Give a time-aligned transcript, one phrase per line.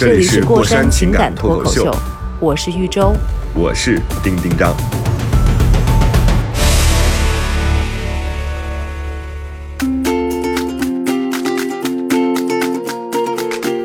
[0.00, 1.94] 这这里里是过山山情情感脱口秀，，
[2.40, 3.12] 我是玉州。
[3.54, 4.74] 我是丁丁张。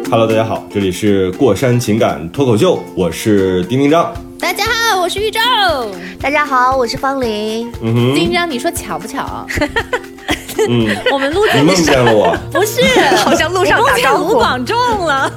[0.09, 4.13] Hello，大家好，这里是过山情感脱口秀，我是丁丁张。
[4.39, 5.41] 大家好，我是玉州。
[6.21, 7.69] 大家好，我是方玲。
[7.81, 9.45] 嗯哼，丁张，你说巧不巧？
[10.69, 12.35] 嗯，我们录你梦见了我？
[12.51, 12.81] 不是，
[13.17, 15.31] 好像路上我梦见打招呼卢广仲了。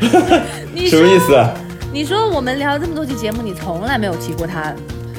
[0.72, 1.44] 你什么意思？
[1.92, 4.72] 你说我们聊了这么多期节目，你从来没有提过他，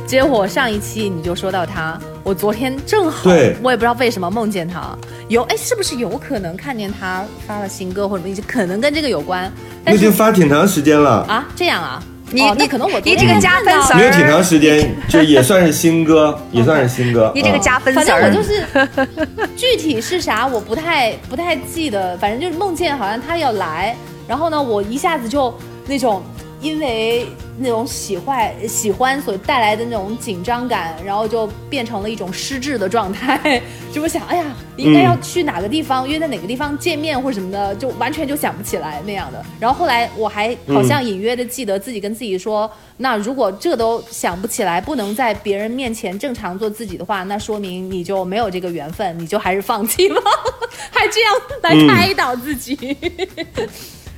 [0.05, 1.99] 结果上一期你就说到他。
[2.23, 4.95] 我昨天正好，对我也不知道为什么梦见他，
[5.29, 9.43] 有哎，是不是有可能看见他发了新歌或者什么，可能跟这个有关？
[9.43, 17.31] 我已但是经发挺长时间了，啊，这样啊，你哦、那你可能我你这个加分词儿没有挺长时间，就也算是新歌，也算是新歌。
[17.35, 18.65] 你这个嗯加分反词儿，正我就是
[19.55, 23.95] 具体是啥我不太不太记得，反正就是梦见好像他要来，
[24.27, 25.53] 然后呢，我一下子就
[25.87, 26.21] 那种
[26.59, 27.27] 因为
[27.59, 33.61] 那种喜欢喜欢所带来的那种紧张感，然后就变成了一种失智的状态，
[33.93, 39.43] 就会想，哎呀，应该要去哪个地方，约在哪个地方见面或者什么的，就完全就想不起来那样的。
[39.59, 50.21] 然后后来我还好像隐约的记得自己跟自己说，那如果这都想不起来，不能在别人面前正常做自己的话，那说明你就没有这个缘分，你就还是放弃吧，
[50.91, 52.75] 还这样来开导自己。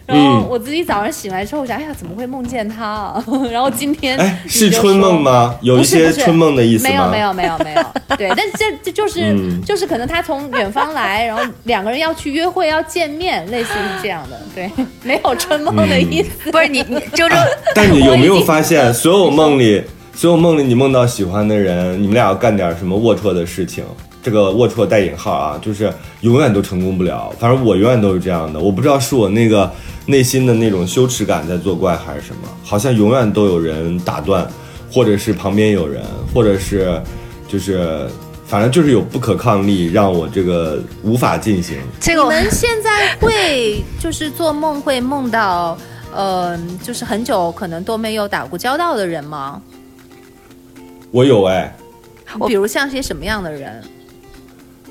[0.09, 3.23] 然后我自己早上醒来之后，我想，哎呀，怎么会梦见他、啊？
[3.51, 5.55] 然后今天哎，是春梦吗？
[5.61, 6.89] 有一些春梦的意思吗？
[6.89, 14.69] 没有没有没有没有，对，但这这就是、嗯就是可能他从远方来，然后两个人要去约会要见面，类似于这样的，对，
[15.03, 16.51] 没有春梦的意思。
[16.51, 17.35] 不是你你周周，
[17.75, 19.83] 但你有没有发现，所有梦里，
[20.15, 23.83] 所有梦里你梦到喜欢的人，你们俩要干点什么龌龊的事情？
[24.21, 25.91] 这个龌龊带引号啊，就是
[26.21, 27.33] 永远都成功不了。
[27.39, 29.71] 反正我永远都是这样的，我不知道是我那个
[30.09, 34.49] 内心的那种羞耻感在作怪，还是什么，好像永远都有人打断，
[34.91, 36.03] 或者是旁边有人，
[36.33, 37.01] 或者是
[37.47, 38.07] 就是。
[38.49, 41.77] 反正就是有不可抗力，让我这个无法进行。
[41.99, 45.77] 这个我你们现在会就是做梦会梦到，
[46.11, 49.61] 呃，就是很久可能都没有打过交道的人吗？
[51.11, 51.77] 我有哎，
[52.47, 53.83] 比如像些什么样的人？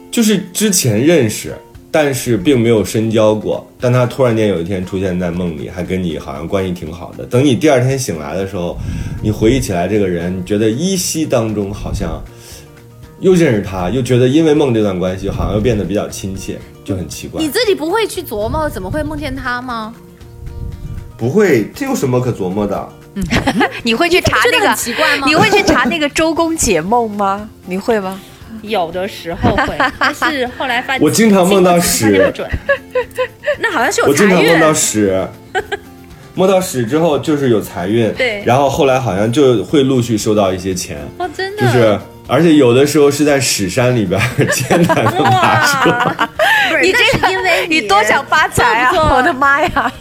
[0.08, 1.52] 就是之前认识，
[1.90, 7.24] 但是并没有深交过，但他突然间有一天出现在梦里，还跟你好像关系挺好的。
[7.24, 8.76] 等你第二天醒来的时候，
[9.22, 12.22] 你回忆起来这个人，你觉得依稀当中好像
[13.20, 17.48] 又认识他，又觉得因为梦这段关系，好像又变得比较亲切，就很奇怪你。
[17.48, 19.94] 自己不会去琢磨怎么会梦见他吗？
[21.16, 22.88] 不会，这有什么可琢磨的？
[23.82, 24.76] 你会去查那个？
[24.76, 25.26] 奇怪吗？
[25.26, 27.48] 你会去查那个周公解梦吗？
[27.66, 28.20] 你会吗？
[28.62, 32.32] 有的时候会， 但是后来发现我经常梦到屎。
[33.60, 35.28] 那好像是有我经财运常梦到屎，
[36.34, 40.98] 梦到屎之后就是有财运，对然后后来好像就会陆续收到一些钱。
[41.18, 45.90] 哦，真的就是，而且有的时候是在屎山里边儿艰难的爬出
[46.80, 49.16] 你这个是因为你多想发财啊！
[49.16, 49.92] 我的妈呀，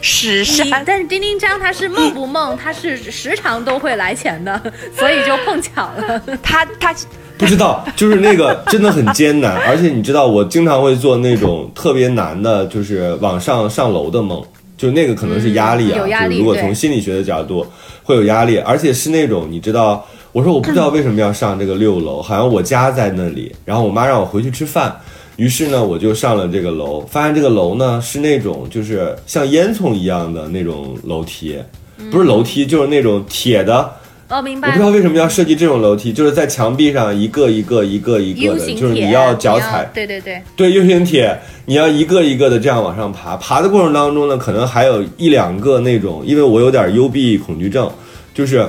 [0.00, 0.82] 屎山！
[0.84, 4.60] 但是丁丁张他是梦不梦，他是时常都会来钱的，
[4.96, 6.20] 所以就碰巧了。
[6.42, 6.92] 他他
[7.38, 14.42] 不知道，就是那个真的很艰难，而且你知道，我经常会做那种特别难的，就是往上上楼的梦，
[14.76, 17.66] 就那个可能是压力啊，嗯压力就是如果从心理学的角度
[18.02, 24.94] 会有压力，而且是那种你知道，我说我不知道为什么要上这个六楼，好像我家在那里，然后我妈让我回去吃饭。
[25.36, 31.58] 于是呢，我就上了这个楼，发现这个楼呢是那种就是像烟囱一样的那种楼梯，
[32.10, 33.90] 不是楼梯，就是那种铁的，
[34.28, 34.82] 哦，明白我不知。
[34.82, 43.36] 道为什么要设计这种楼梯，就是在墙壁上一个一个一个一个的，就是，你要脚踩，对对对，对 U 型铁，你要一个一个的这样往上爬。
[43.36, 47.88] 爬的过程当中呢，可能还有一两个那种，因为我有点幽闭恐惧症，
[48.34, 48.68] 就是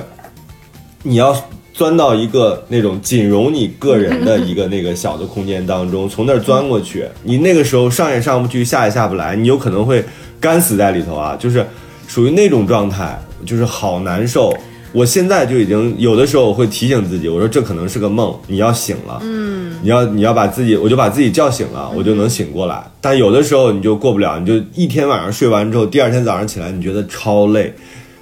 [1.02, 1.34] 你要
[1.72, 10.04] 钻到一个那种仅容你个人的一个那个小的空间当中，从那儿钻过去，你那个时候上也上不去，下也下不来，你有可能会
[10.38, 11.66] 干死在里头啊，就是
[12.06, 14.56] 属于那种状态，就是好难受。
[14.92, 22.82] 我现在就已经有的时候我会提醒自己，我说这可能是个梦，你要醒了，嗯，你要你要把自己，我就把自己叫醒了，我就能醒过来。
[23.00, 27.74] 但有的时候你就过不了，你就一天晚上睡完之后，第二天早上起来，你觉得超累，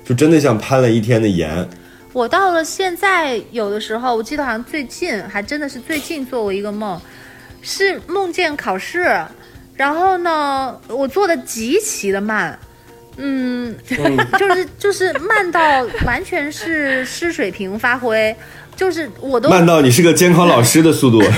[0.05, 1.69] 就真的像攀了一天的岩。
[2.13, 6.99] 我到了现在，有的时候我记得好像最近还真的是最近做过一个梦，
[7.63, 9.15] 是梦见考试，
[9.75, 12.59] 然后呢，我做的极其的慢，
[13.19, 13.75] 嗯，
[14.39, 15.61] 就是就是慢到
[16.05, 18.35] 完全是失水平发挥，
[18.77, 21.23] 就是我都慢到你是个监考老师的速度。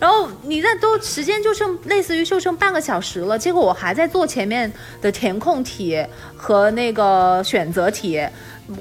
[0.00, 4.70] 然后你那都时间就剩类似于就剩半个小时了，结果我还在做前面
[5.00, 6.04] 的填空题
[6.36, 8.20] 和那个选择题，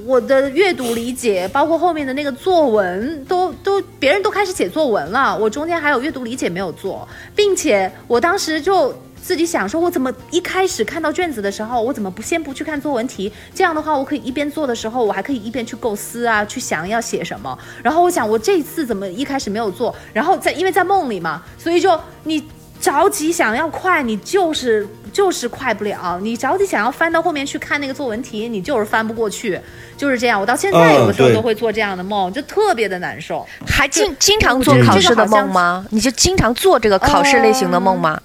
[0.04, 8.92] 我的阅读理解，包括后面的那个作文，都都别人都开始写作文了，我中间还有阅读理解没有做，并且我当时就。
[9.22, 13.32] 自己想说，我怎么一开始看到卷子的时候，我怎么不先不去看作文题？
[13.54, 17.58] 这样的话，我可以一边做的时候，我还可以一边去构思啊，去想要写什么。
[17.84, 19.96] 然后我想，我这一次怎么一开始没有做？
[20.12, 22.44] 然后在因为在梦里嘛，所以就你
[22.80, 26.20] 着急想要快，你就是就是快不了。
[26.22, 29.60] 你着急想要翻到后面去看那个作文题，你就是翻不过去，
[29.96, 30.42] 就是这样。
[30.42, 33.48] 我到现在有的时候都会做这样的梦，就特别的难受。
[33.68, 35.86] 还经经常做考试的梦吗？
[35.92, 38.20] 你就经常做这个考试类型的梦吗？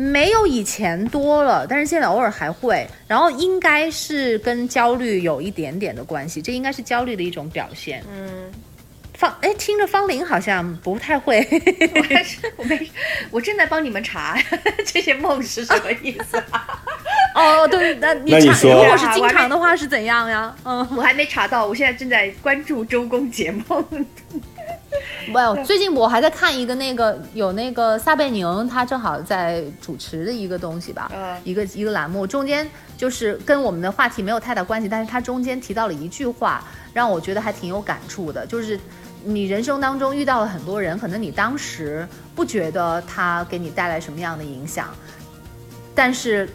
[0.00, 2.86] 没有以前多了，但是现在偶尔还会。
[3.06, 8.02] 然后应该是跟焦虑有一点点的关系，这应该是焦虑的一种表现。
[8.10, 8.50] 嗯，
[9.12, 11.46] 方哎，听着方玲好像不太会。
[11.94, 12.90] 我还是我没，
[13.30, 14.38] 我正在帮你们查
[14.86, 16.42] 这些梦是什么意思、
[17.34, 20.54] 哦，对，那你查那你说如果是经常的话是怎样呀？
[20.64, 23.84] 嗯，我还没查到，我现在正在关注周公解梦。
[25.32, 38.78] 哇，最近我还在看一个那个有那个撒贝宁，他正好在主持的一个东西吧，嗯一个一个栏目，中间就是跟我们的话题没有太大关系，但是他中间提到了一句话，让我觉得还挺有感触的，就是
[39.24, 44.88] 你人生当中遇到了很多人，可能你当时不觉得他给你带来什么样的影响，
[45.94, 46.48] 但是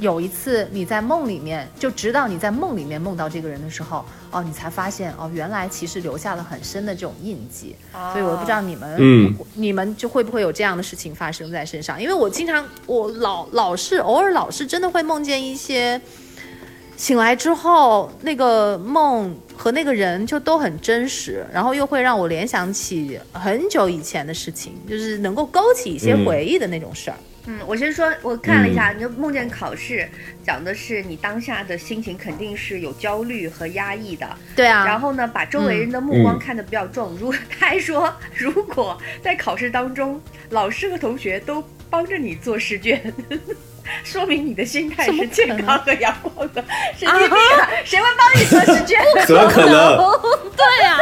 [0.00, 7.74] 有一次你在梦里面，就直到你在梦里面梦到这个人的时候，哦，你才发现哦，原来其实留下了很深的这种印记。
[8.12, 12.00] 所以我不知道你们，嗯你们就会不会有这样的事情发生在身上？
[12.00, 16.00] 因为我经常，我老老是偶尔老是真的会梦见一些。
[16.96, 27.16] 醒来之后，那个梦和那个人就都很真实，然后又会让我联想起很久以前的事情，就是能够勾起一些嗯回忆的那种事儿。
[27.16, 27.27] 嗯，
[27.66, 30.08] 我先说，我看了一下，你就梦见考试，
[30.44, 34.28] 讲的是你当下的心情肯定是有焦虑和压抑的。
[34.56, 37.16] 对啊，然后呢，把周围人的目光嗯看得比较重。
[37.18, 43.12] 如他还说，如果在考试当中，老师和同学都帮着你做试卷，
[44.04, 46.62] 说明你的心态是健康和阳光的。
[46.96, 47.68] 神经病啊！
[47.84, 49.00] 谁会帮你做试卷？
[49.26, 49.96] 怎么可能？
[50.56, 50.98] 对啊，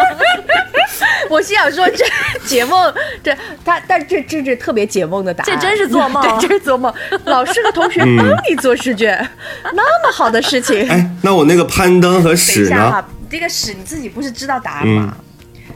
[1.30, 2.04] 我心想说，这
[2.46, 2.92] 解梦，
[3.22, 6.92] 这他，但这这这特别解梦的答案，这真是做梦 对，真是做梦。
[7.26, 9.16] 老师和同学嗯帮你做试卷，
[9.62, 10.88] 那么好的事情。
[10.88, 12.68] 哎，那我那个攀登和屎呢？
[12.70, 15.16] 下哈，这个屎你自己不是知道答案吗？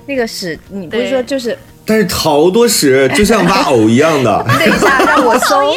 [0.06, 1.56] 那个屎，你不是说就是？
[1.84, 4.44] 但是好多屎，就像挖藕一样的。
[4.58, 5.72] 等一下，让我搜。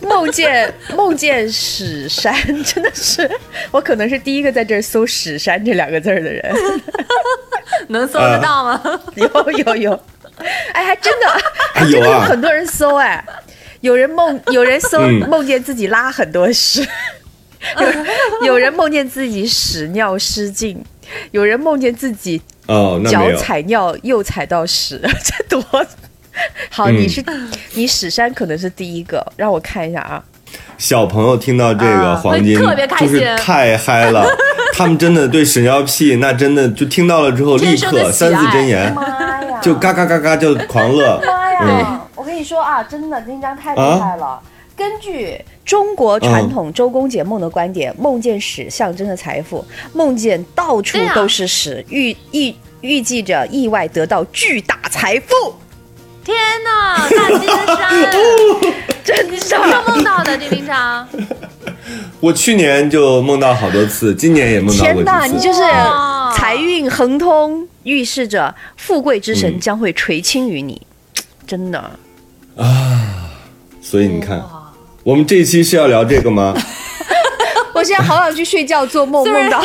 [0.00, 2.34] 梦见梦见史山，
[2.64, 3.30] 真的是
[3.70, 6.54] 我可能是第一个在这儿搜“史山”这两个字儿的人。
[7.88, 9.00] 能搜得到吗？
[9.16, 10.04] 有有有，
[10.72, 11.26] 哎，还真的，
[11.74, 13.24] 还真的有很多人搜哎，
[13.80, 15.28] 有人梦，有人搜嗯。
[15.28, 16.86] 梦见自己拉很多屎，
[18.40, 20.82] 有有人梦见自己屎尿失禁，
[21.32, 23.34] 有人梦见自己哦，脚。
[23.36, 25.86] 踩尿又踩到屎，这多
[26.70, 26.90] 好！
[26.90, 27.24] 嗯你是
[27.74, 30.22] 你史山可能是第一个，让我看一下啊。
[30.76, 34.26] 小朋友听到这个啊黄金会特别开心就是太嗨了，
[34.74, 38.94] 他们真的对屎尿屁那真的就听到了之后立刻三字真言
[39.62, 41.20] 就嘎嘎嘎嘎就狂乐。
[41.24, 42.00] 妈嗯呀！
[42.14, 44.40] 我跟你说啊，真的，金章太厉害了。
[44.76, 55.54] 根据中国传统周公解梦的观点，梦见屎象征着财富，梦见到处都是屎，预预预计着意外得到巨大财富。
[56.24, 58.10] 天哪，大金山，
[59.04, 60.36] 真你什么时候梦到的？
[60.38, 61.06] 丁丁章，
[62.20, 65.60] 我去年就梦到好多次，今年也梦到过天哪，你就是
[66.34, 69.60] 财运亨通，预示着富贵之神嗯。
[69.60, 70.80] 将会垂青于你。
[71.46, 71.78] 真的。
[72.56, 73.28] 啊，
[73.80, 74.42] 所以你看，
[75.02, 76.54] 我们这一期是要聊这个吗？
[77.74, 79.60] 我现在好想去睡觉做梦， 梦到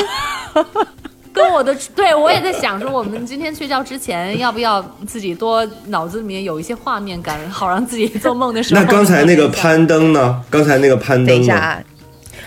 [1.38, 8.82] 跟我的 对我也在想说，我们今天睡觉之前要不要自己多脑子里面有一些画面感，好让自己做梦的时候。
[8.82, 10.44] 那刚才 那个攀登呢？
[10.50, 11.32] 刚才那个攀登呢？
[11.34, 11.84] 等一下啊，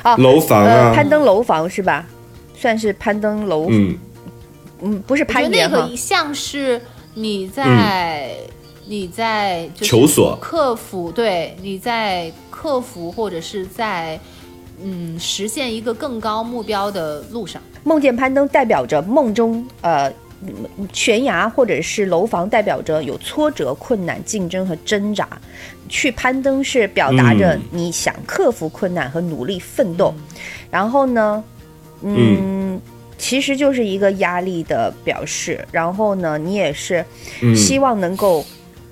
[0.02, 2.04] 哦，楼房啊呃，攀登楼房是吧？
[2.56, 3.96] 算是攀登楼，嗯
[4.82, 6.80] 嗯，不是我觉攀岩那个，像是
[7.14, 8.30] 你在、
[8.86, 14.20] 你在就是求索克服，对，你在克服或者是在
[14.82, 17.60] 嗯实现一个更高目标的路上。
[17.84, 25.28] 梦见攀登代表着梦中呃嗯悬崖或者是楼房，代表着有挫折、困难、竞争和挣扎。
[25.88, 30.14] 去攀登是表达着嗯你想克服困难和努力奋斗。
[30.70, 31.44] 然后呢，
[32.02, 32.80] 嗯。
[33.22, 37.04] 其实就是一个压力的表示，然后呢，你也是
[37.42, 38.42] 嗯希望能够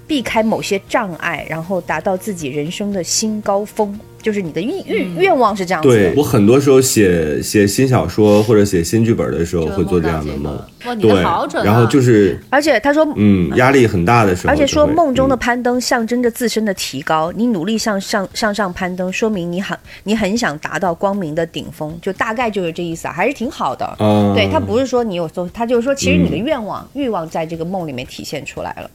[0.08, 5.94] 避开某些障碍，然后达到自己人生的新高峰，就是你的欲欲愿望是这样子的。
[5.94, 11.66] 对我很多时候写写新小说或者写新剧本的时候会做这梦到这个样的梦，哇，你对好准、啊！
[11.66, 23.96] 然后就是而且他说，嗯压力很大的时候，而且说梦中的嗯攀登象征着自身的提高，你努力向上向上攀登，说明你很你很想达到光明的顶峰，就大概就是这意思啊，还是挺好的。
[24.00, 28.90] 嗯，对他不是说你有做，他就是说其实你的嗯愿望、欲望在这个梦里面体现出来了。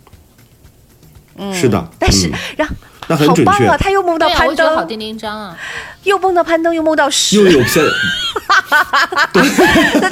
[1.54, 2.34] 是的，但是、嗯。
[2.58, 2.74] 然后
[3.08, 5.58] 那很准确好棒啊，，他又梦到攀我觉得好登，叮叮章啊！
[6.04, 7.74] 又梦到攀登，又梦到又屎，有片，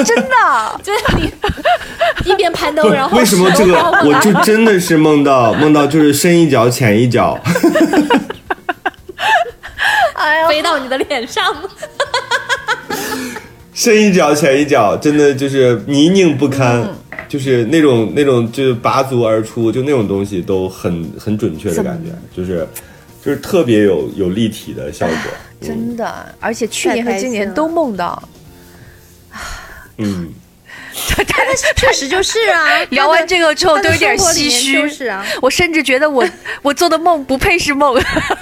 [0.04, 0.28] 真的。
[0.84, 1.32] 就是你
[2.26, 7.40] 一边攀登，然后为什么这个我就真的是梦到梦到就是深一脚浅一脚，
[10.16, 11.46] 哎呀，飞到你的脸上？
[13.74, 16.82] 深一脚浅一脚，真的就是泥泞不堪。
[16.82, 16.94] 嗯
[17.32, 22.68] 就是那种那种就是拔足而出，就那种东西都很很准确的感觉，就是
[23.24, 25.16] 就是特别有有立体的效果。
[25.62, 28.22] 真的，而且去年和今年都梦到。
[29.98, 30.28] 嗯，
[31.78, 32.84] 确实就是啊。
[32.92, 36.28] 聊完这个之后都有点唏嘘，就是啊，我甚至觉得我
[36.62, 37.96] 我做的梦不配是梦，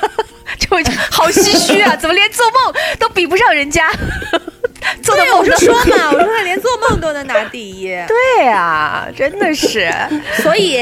[0.57, 0.67] 就
[1.11, 1.95] 好唏嘘啊！
[1.95, 3.91] 怎么连做梦都比不上人家？
[5.03, 9.91] 做的对，我梦都就说嘛，我说他连做梦都能拿第一，对啊， 真的是
[10.41, 10.77] 所以，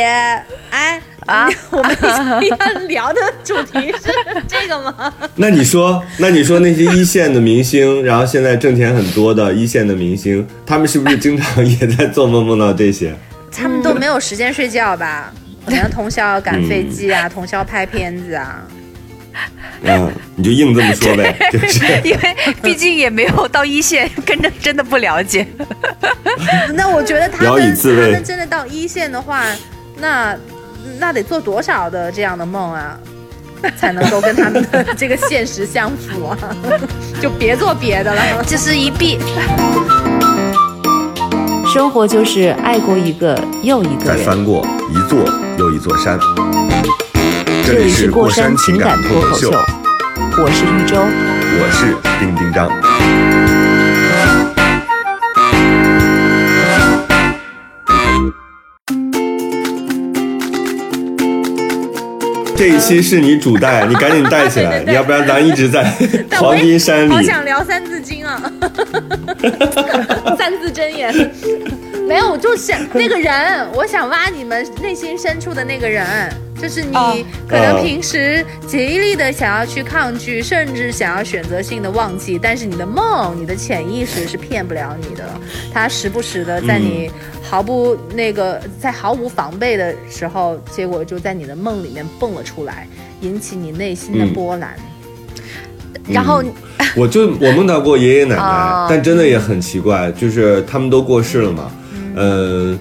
[0.69, 1.97] 哎啊， 我们
[2.39, 4.13] 今天聊的主题是
[4.47, 5.13] 这个吗？
[5.35, 13.13] 那你说，那你说那些一线的明星，然后现在挣钱很多的一线的明星，他们是不是经常也在做梦梦到这些？
[13.51, 15.33] 他们都没有时间睡觉吧？
[15.65, 18.63] 可能通宵赶飞机啊，通宵拍片子啊。
[19.83, 25.47] 嗯，你就硬这么说呗， 就是 因为毕竟也没有到一线，跟着真的不了解。
[26.73, 29.43] 那我觉得他们他们真的到一线的话，
[29.99, 30.35] 那
[30.99, 32.97] 那得做多少的这样的梦啊，
[33.77, 36.37] 才能够跟他们的这个现实相符啊？
[37.21, 38.43] 就别做别的了。
[38.45, 39.19] 这是一臂，
[41.71, 44.17] 生活就是爱过一个又一个人。
[44.17, 45.19] 再翻过一座
[45.57, 46.19] 又一座山。
[47.67, 50.95] 这里是过山情感脱口秀，我是玉州。
[51.59, 52.71] 我是丁丁张。
[62.55, 65.83] 这一期是你主带，你赶紧带起来， 对对对要不然咱一直在
[66.39, 67.11] 黄金山里。
[67.11, 68.41] 好想聊《三字经》啊，
[70.39, 71.13] 三字真言。
[72.07, 77.15] 没有，我就是那个人，我想挖你们内心深处的那个人，就是你哦
[77.47, 85.23] 可能哦平时极力的想要去抗拒，甚至想要选择性的忘记，但是你的梦、你的潜意识是骗不了你的，
[85.73, 87.09] 它时不时的在你
[87.43, 92.87] 毫不那个在毫无防备的时候，结果就在你的梦里面蹦了出来，
[93.21, 94.75] 引起你内心的嗯波澜。
[96.09, 96.41] 然后
[96.95, 101.71] 我就我梦到过爷爷奶奶，哦但真的也很奇怪，就是他们都过世了嘛。
[102.15, 102.79] 嗯、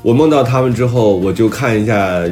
[0.00, 2.22] 我梦到他们之后，我就看一下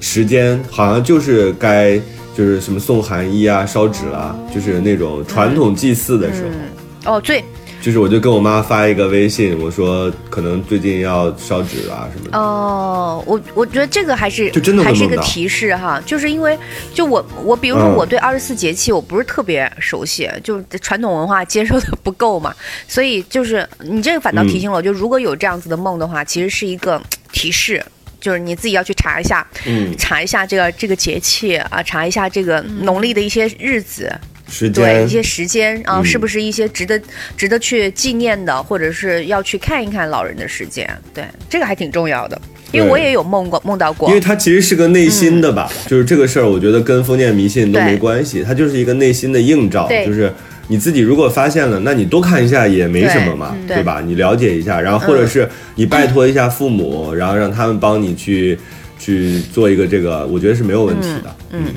[0.00, 1.96] 时间，好像就是该
[2.36, 7.14] 就是什么送寒衣啊、烧纸啦、就是那种传统祭祀的时候。
[7.14, 7.42] 哦，对，
[7.80, 12.38] 就是我就跟我妈发一个微信，我说可能最近要烧纸啊什么的。
[12.38, 16.58] 哦，我我觉得这个还是就真的会还是一个提示哈，就是因为
[16.92, 22.54] 就我我比如说嗯我对二十四节气我不是特别熟悉，就传统文化接受的不够嘛，
[22.86, 27.00] 所以就是你这个反倒提醒了我，就如果有这样子的梦的话，其实是一个
[27.32, 27.82] 提示。
[28.20, 34.12] 就是你自己要去查一下，嗯，查一下这个这个节气啊，查一下这个农历的一些日子，
[34.50, 36.04] 时对一些时间啊，嗯。
[36.04, 37.00] 是不是一些值得
[37.36, 40.88] 值得去纪念的，或者是要去看一看老人的时间？
[41.14, 42.40] 对，这个还挺重要的，
[42.72, 44.08] 因为我也有梦过梦到过。
[44.08, 44.20] 因为。
[44.20, 50.32] 它其实是个内心的吧，就是这个事儿，我觉得跟封建迷信都没关系，它就是一个内心的映照，就是
[50.68, 54.00] 你自己如果发现了，那你多看一下也没什么嘛，对吧？
[54.00, 58.58] 你了解一下，然后或者是你拜托一下父母，然后让他们帮你去
[58.98, 61.36] 去做一个这个，我觉得是没有问题的。
[61.50, 61.74] 嗯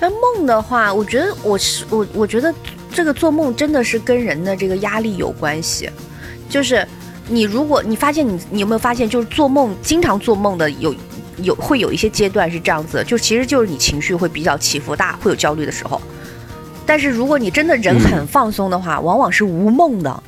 [0.00, 2.52] 那梦的话，我觉得我是我我觉得
[2.92, 5.88] 这个做梦真的是跟人的这个压力有关系。
[6.48, 6.86] 就是
[7.28, 10.94] 你如果你发现你你有没有发现，就是做梦经常做梦的有
[11.38, 16.00] 有会有一些阶段是这样子，就其实就是你情绪会比较起伏大，会有焦虑的时候。
[16.86, 20.22] 但是如果你真的人很放松的话，往往是无梦的。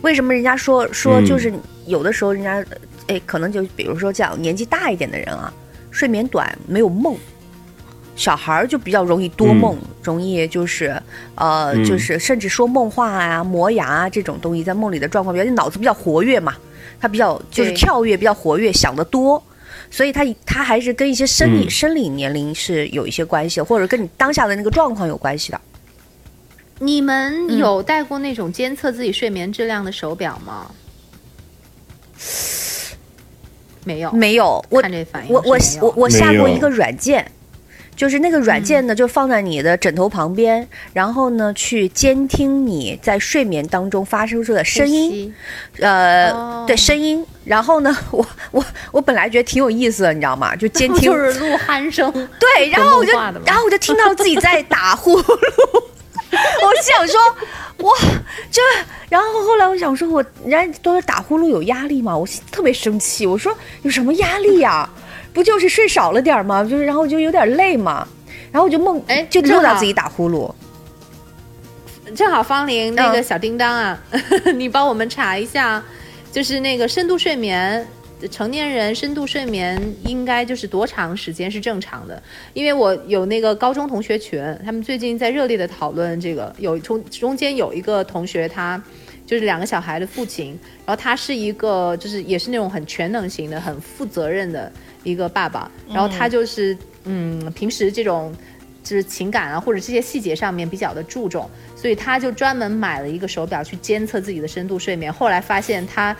[0.00, 1.52] 为什么人家说说嗯就是
[1.86, 2.64] 有的时候人家，
[3.06, 5.52] 哎，可能就比如说这样年纪大一点的人啊，
[5.90, 7.16] 睡眠短没有梦，
[8.16, 11.00] 小孩儿就比较容易多梦，容易就是
[11.34, 16.54] 呃嗯就是甚至说梦话啊、磨牙啊这种东西，在梦里的状况比较，脑子比较活跃嘛，
[17.00, 19.42] 他比较就是跳跃比较活跃，想得多。
[19.90, 25.60] 所以他他还是跟一些生理、嗯生理年龄是有一些关系的，或者跟你当下的那个状况有关系的。
[26.82, 27.58] 你们嗯。
[27.58, 30.70] 有戴过那种监测自己睡眠质量的手表吗？
[33.84, 37.28] 没有，没有，我看这反应我我我我下过一个软件，
[37.96, 45.34] 就是那个软件呢，就放在你的枕头旁边，然后呢去监听你在睡眠当中发生出的声音，
[45.80, 46.64] 呃，哦。
[46.66, 47.26] 对声音。
[47.44, 50.54] 然后呢， 我我我本来觉得挺有意思的，你知道吗？
[50.54, 53.10] 就监听， 就是录鼾声，对，然后我就
[53.44, 55.82] 然后我就听到自己在打呼噜，
[56.62, 57.20] 我想说，
[57.86, 57.92] 哇，
[58.50, 58.60] 这，
[59.10, 64.88] 然后后来我想说，我人家都是打呼噜有压力嘛，我特别生气，我说有什么压力呀、
[65.34, 66.64] 不就是睡少了点儿吗？
[66.64, 68.06] 就是然后就有点累嘛，
[68.50, 70.50] 然后我就梦，哎就梦到自己打呼噜。
[72.14, 73.98] 正好方玲那个嗯小叮当啊，
[74.54, 75.82] 你帮我们查一下，
[76.30, 77.86] 就是那个深度睡眠。
[78.28, 82.22] 成年人深度睡眠应该就是多长时间是正常的？
[82.54, 86.54] 因为我有那个高中同学群，他们最近在热烈的讨论这个。
[86.58, 88.82] 有中中间有一个同学，他
[89.26, 94.70] 就是两个小孩的父亲，然后他是一个就是也是那种很全能型的、很负责任的
[95.02, 98.32] 一个爸爸，然后他就是嗯平时这种
[98.82, 105.12] 就是情感啊或者这些细节上面比较的注重，所以他就专门买了一个手表去监测自己的深度睡眠。
[105.12, 106.16] 后来发现他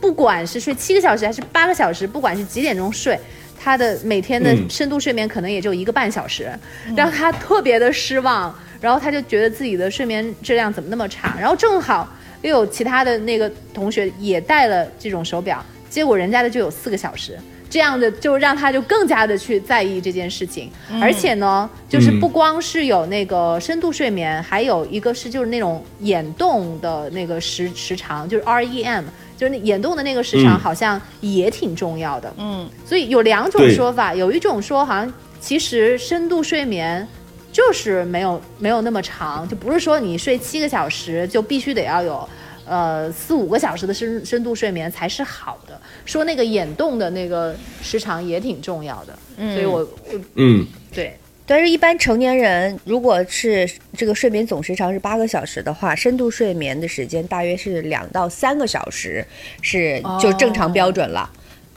[0.00, 3.18] 不管是睡七个小时还是八个小时，不管是几点钟睡，
[3.58, 6.50] 他的每天的嗯深度睡眠可能也就一个半小时，
[6.96, 8.54] 让他特别的失望。
[8.80, 12.08] 然后他就觉得自己的睡眠质量怎么那么差，然后正好
[12.42, 17.36] 又有其他的那个同学也戴了这种手表，结果人家的就有四个小时。
[17.70, 29.04] 这样的就让他就更加的去在意这件事情，而且呢，就是嗯不光是有那个深度睡眠，还有一个是就是那种眼动的那个时时长，就是 REM，
[29.36, 32.32] 就是那眼动的那个时长嗯好像也挺重要的。
[32.38, 37.06] 嗯，所以有两种说法，有一种说好像其实深度睡眠
[37.52, 42.28] 就是没有没有那么长，就不是说你睡七个小时就必须得要有。
[42.68, 45.80] 呃，四五个小时的深深度睡眠才是好的。
[46.04, 49.18] 说那个眼动的那个时长也挺重要的，
[49.54, 51.16] 所以我我嗯，对。
[51.50, 59.26] 但是，一般成年人如果是这个睡眠总时长是八个小时的话，深度睡眠的时间大约是两到三个小时，
[59.62, 61.30] 是就正常标准了。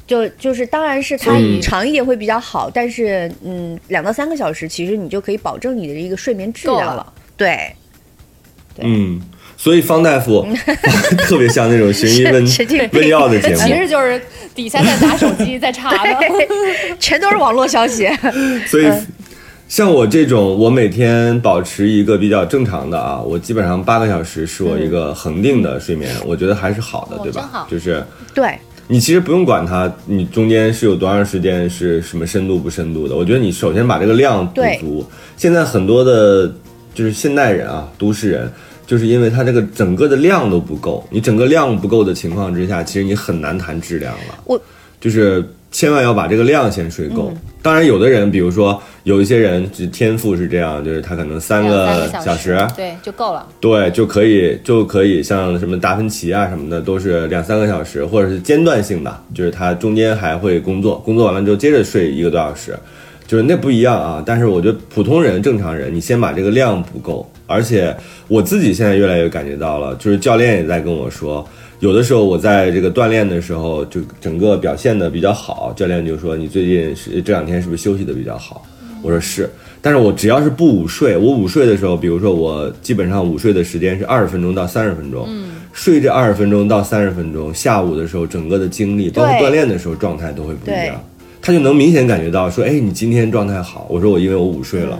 [0.06, 6.96] 就就是，当然是它嗯长一点会比较好，但是嗯，两到三个小时，其实你就可以保证你的一个睡眠质量了。
[6.96, 7.14] 了。
[7.38, 7.74] 对，
[8.80, 9.22] 嗯，
[9.62, 10.44] 所以方大夫
[11.30, 12.44] 特别像那种寻医问
[12.94, 14.20] 问药的节目其，实就是
[14.56, 16.18] 底下在拿手机 在查的。
[17.00, 18.10] 全都是网络消息。
[18.66, 18.92] 所以
[19.68, 27.68] 像我这种，我每天保持一个比较正常的啊，我基本上八个小时是我一个恒定的睡眠，我觉得还是好的，对吧哦真好？
[27.70, 33.16] 就是对，你其实不用管它，你中间是有多长时间是什么深度不深度的。
[33.16, 35.06] 我觉得你首先把这个量补足。
[35.38, 36.52] 现在很多的，
[36.96, 38.52] 就是现代人啊，都市人，
[38.92, 44.38] 就是因为它这个整个的量都不够，你整个量不够的情况之下，其实你很难谈质量了。
[44.44, 44.62] 我
[45.00, 47.32] 就是千万要把这个量先睡够。
[47.62, 53.48] 当然，有的人，比如说有一些人，只天赋是这样，就是他可能三个小时，对就够了。
[53.62, 62.78] 对，就可以就可以像什么达芬奇啊什么的，都是两三个小时，或者是间断性的，就是他中间还会工作，工作完了之后接着睡一个多小时，
[63.32, 64.22] 就是那不一样啊。
[64.26, 67.96] 但是我觉得普通人、正常人，你先把这个量补够，而且
[68.28, 71.48] 我自己现在越来越感觉到了，就是教练也在跟我说。
[71.80, 78.62] 有的时候我在这个锻炼的时候，就整个表现的比较好，教练就说你最近是这两天是不是休息的比较好？
[79.02, 79.50] 我说是，
[79.82, 91.04] 但是我只要是不午睡，我午睡的时候，比如说我基本上午睡的时间是二十分钟到三十分钟，嗯，睡这二十分钟到三十分钟，下午的时候整个的精力，包括锻炼的时候状态都会不一样，
[91.42, 95.00] 他就能明显感觉到说，哎，你今天状态好，我说我因为我午睡了，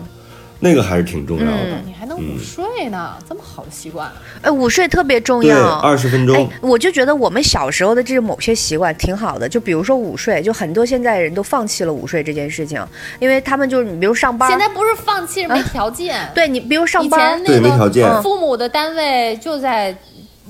[0.60, 4.12] 那个还是挺重要的，你还能午睡呢，这么好的习惯。
[4.42, 5.76] 哎，午睡特别重对，要。
[5.80, 6.36] 二十分钟。
[6.36, 12.84] 哎，，我就觉得我们小时候的这种某些习惯挺好的，就比如说午睡，就很多现在人都放弃了午睡这件事情，
[13.20, 16.18] 因为他们就是你比如上班，现在不是放弃，是没条件。
[16.34, 18.22] 对你比如上以班前，对那个没条件。
[18.24, 19.96] 父母的单位就在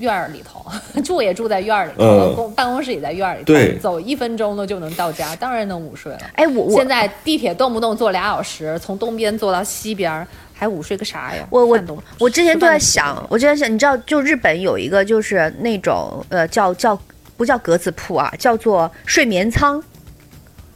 [0.02, 0.64] 院儿里头，
[1.02, 6.18] 住也住在院儿里头，嗯公办公室也在院儿里头，对走一分钟呢就能到家，当然能午睡了。
[6.34, 11.46] 哎，我我现在地铁动不动坐俩小时，从东边坐到西边儿，还午睡个啥呀？
[11.48, 11.78] 我我
[12.18, 16.98] 我之前都在想，我之前想，你知道，就日本有一个就是那种呃叫叫
[17.36, 19.82] 不叫格子铺啊，叫做睡眠舱。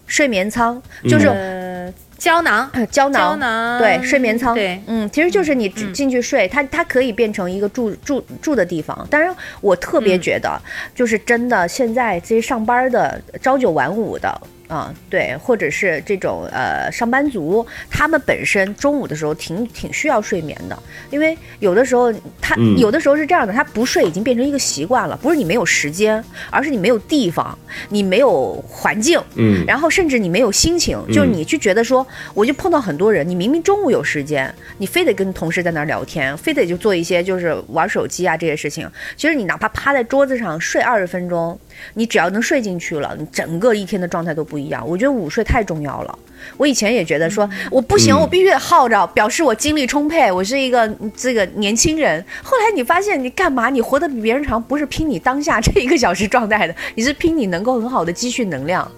[0.09, 3.79] 睡眠舱就是、呃胶囊，呃胶囊，胶囊。
[3.79, 4.81] 对，睡眠舱，对。
[4.87, 9.07] 嗯，其实就是你进去睡，它它可以变成一个住住住的地方。
[9.11, 10.61] 当然，我特别觉得，
[10.95, 14.41] 就是真的，现在这些上班的朝九晚五的。
[14.69, 20.79] 啊、对，或者是这种呃上班族，他们本身中午的时候挺挺需要睡眠的，
[21.11, 22.77] 因为有的时候他、嗯。
[22.77, 38.91] 有的时候是这样的，他不睡已经变成一个习惯了，不是你没有时间，而是你没有地方，你没有环境，嗯，然后甚至你没有心情，就是你去觉得说，我就碰到很多人，你明明中午有时间，你非得跟同事在那儿聊天，非得就做一些就是玩手机啊这些事情。
[39.17, 41.59] 其实你哪怕趴在桌子上睡二十分钟，
[41.95, 44.87] 你只要能睡进去了，你整个一天的状态都不一样。
[44.87, 46.19] 我觉得午睡太重要了。
[46.57, 52.25] 我以前也觉得说我不行，嗯我必须得耗着，表示我精力充沛，我是一个这个年轻人。
[52.43, 53.69] 后来你发现你干嘛？
[53.69, 58.89] 你活得比别人长，不是拼你当下这一个小时状态的， 你是拼你能够很好的积蓄能量。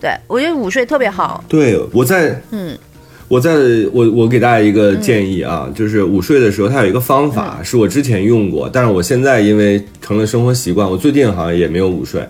[0.00, 1.44] 对我觉得午睡特别好。
[1.48, 2.76] 对，我在，嗯，
[3.28, 3.52] 我在
[3.92, 12.26] 我我给大家一个建议啊，就是午睡的时候，它有一个方嗯法，是我之前用过，但是我现在因为成了生活习惯，我最近好像也没有午睡。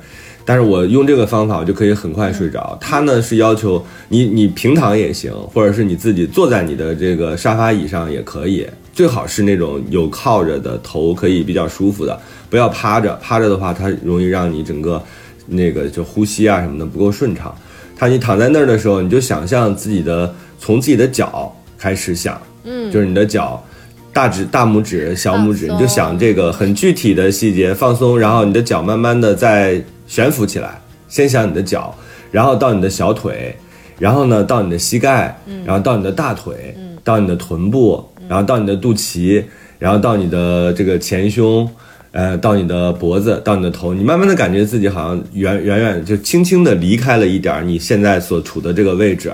[0.48, 2.74] 但是我用这个方法，我就可以很快睡着。
[2.80, 13.14] 它呢是要求你，你平躺也行，或者是你自己坐在你的这个沙发椅上也可以，最好是那种有靠着的头，可以比较舒服的，不要趴着。
[13.16, 15.02] 趴着的话，它容易让你整个
[15.48, 17.54] 那个就呼吸啊什么的不够顺畅。
[17.94, 23.62] 它你躺在那儿的时候，你就想象自己的从自己的脚开始想，嗯，就是你的脚。
[24.10, 30.80] 大指、大拇指、小拇指，你就想这个很具体的细节，放松，然后你的脚慢慢的再悬浮起来。
[31.06, 31.94] 先想你的脚，
[32.32, 33.56] 然后到你的小腿，
[33.98, 39.42] 然后呢到你的膝盖，然后到你的大腿，到你的臀部，然后到你的肚脐，
[39.78, 41.66] 然后到你的这个前胸，
[42.10, 49.32] 呃，到你的脖子，到你的头，你慢慢的感觉自己好像远远远就轻轻的离开了一点儿你现在所处的这个位置，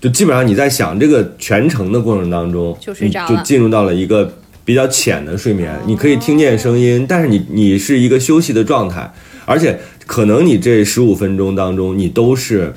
[0.00, 3.36] 就基本上你在想这个全程的过程当中，你就睡着了。
[3.36, 4.28] 就进入到了一个
[4.64, 9.12] 比较浅的睡眠，你可以听见声音，但是你你是一个休息的状态，
[9.44, 12.72] 而且可能你这十五分钟当中你都是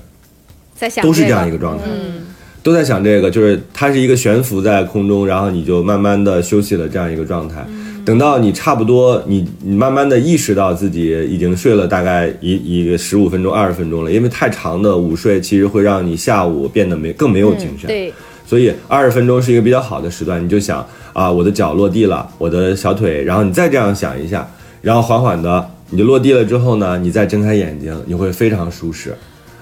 [0.75, 2.25] 在想都是这样一个状态，嗯，
[2.63, 7.65] 都在想这个，就是它是一个悬浮在空中，然后你就慢慢的休息了这样一个状态。
[8.05, 17.85] 等到你差不多，你你慢慢的意识到自己已经睡了大概一一个十五分钟、二十分钟了，因为太长的午睡其实会让你下午变得没更没有精神。
[17.87, 18.13] 对，
[18.45, 24.49] 所以二十分钟是一个比较好的时段，你就想啊，我的脚落地了，我的小腿，然后你再这样想一下，
[24.81, 29.15] 然后缓缓的你落地了之后呢，你再睁开眼睛，你会非常舒适，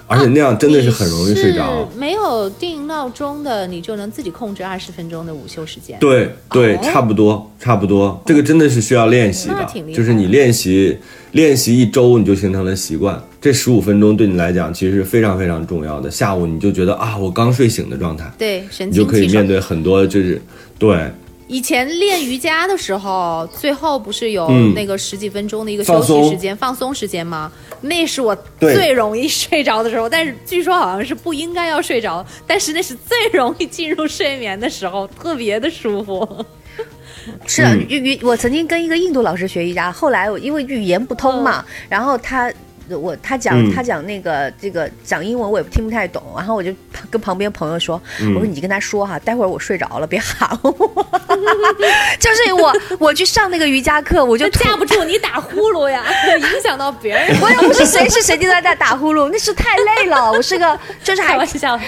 [0.06, 1.88] 而且那样真的是很容易睡着。
[1.96, 5.98] 没有定闹钟的，你就能自己控制二十分钟的午休时间。
[6.00, 10.96] 对对，哦差不多差不多，这个真的是需要练习的就是你练习
[11.32, 13.20] 练习一周，你就形成了习惯。
[13.40, 16.10] 这十五分钟对你来讲其实是非常非常重要的。
[16.10, 19.46] 下午你就觉得啊，我刚睡醒的状态，对，神你就可以面。
[19.46, 20.42] 对很多就是
[20.78, 21.08] 对
[21.48, 27.50] 以前练瑜伽的时候，最后不是有嗯那个十几分钟的一个休息时间、放松时间吗？
[27.82, 36.44] 那是我最容易睡着的时候，但是据说好像是不应该要睡着，但是那是最容易进入睡眠的时候，特别的舒服。
[37.46, 42.52] 是啊嗯语语，我曾经跟一个印度老师学瑜伽，后来我因为语言不通嘛，然后他。
[42.90, 46.72] 我他讲嗯他讲那个这个讲英文我也听不太懂，然后我就
[47.10, 50.72] 跟旁边朋友说，嗯我说你跟他说哈，待会儿我睡着了，别喊我。
[52.18, 56.04] 就是我我去上那个瑜伽课，我就就架不住你打呼噜呀，
[56.38, 57.36] 影响到别人。
[57.42, 60.30] 我也不是随时随地都在打呼噜，那是太累了。
[60.32, 61.38] 我是个就是还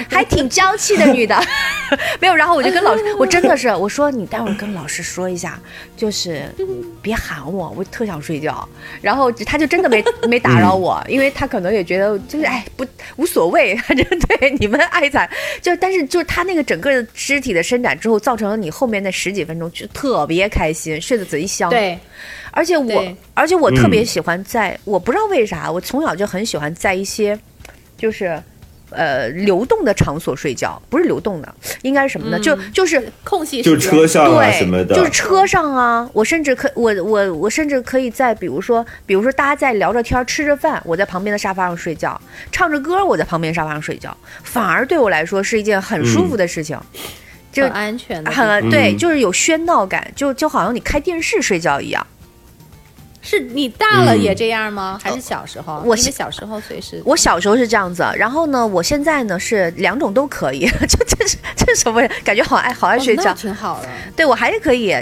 [0.09, 1.41] 还挺娇气的女的，
[2.21, 2.35] 没有。
[2.37, 5.59] 然后我就跟老师，我真的是我说你待会儿跟老师说一下，
[5.97, 6.45] 就是
[7.01, 8.69] 别喊我，我特想睡觉。
[9.01, 15.29] 然后他就真的没没打扰我，因为他可能也觉得就是哎不无所谓， 反正对你们爱咋
[15.61, 21.71] 就但是就是他那个整个的肢体的伸展之后，造成了你后面那十几分钟就特别开心，睡得贼香。
[21.71, 21.99] 对，
[22.51, 27.39] 而且我，而且我特别嗯喜欢在，我不知道为啥，我从小就很喜欢在一些，
[27.97, 28.43] 就是。
[28.91, 32.39] 呃，流动的场所睡觉不是流动的，应该是什么呢？
[32.39, 36.09] 就就是空隙就车上啊对，什么的，就是车上啊。
[36.13, 42.21] 我甚至可我我我甚至可以在比如说比如说大家在聊着天儿吃着饭，我在旁边的沙发上睡觉，
[42.51, 46.79] 唱着歌我在旁边沙发上睡觉，反而对我来说是一件很舒服的事情。
[47.51, 48.31] 就很安全的。
[48.31, 52.07] 很对，嗯就是有喧闹感，就就好像你开电视睡觉一样。
[53.29, 54.99] 是你大了也这样吗？
[55.03, 55.83] 还是小时候？
[55.85, 62.01] 我是小时候随时我小时候是这样子，然后呢，我现在呢是两种都可以， 这这是这是什么？
[62.25, 63.89] 感觉好爱好爱睡觉，挺好的。
[64.17, 64.97] 对我还是可以。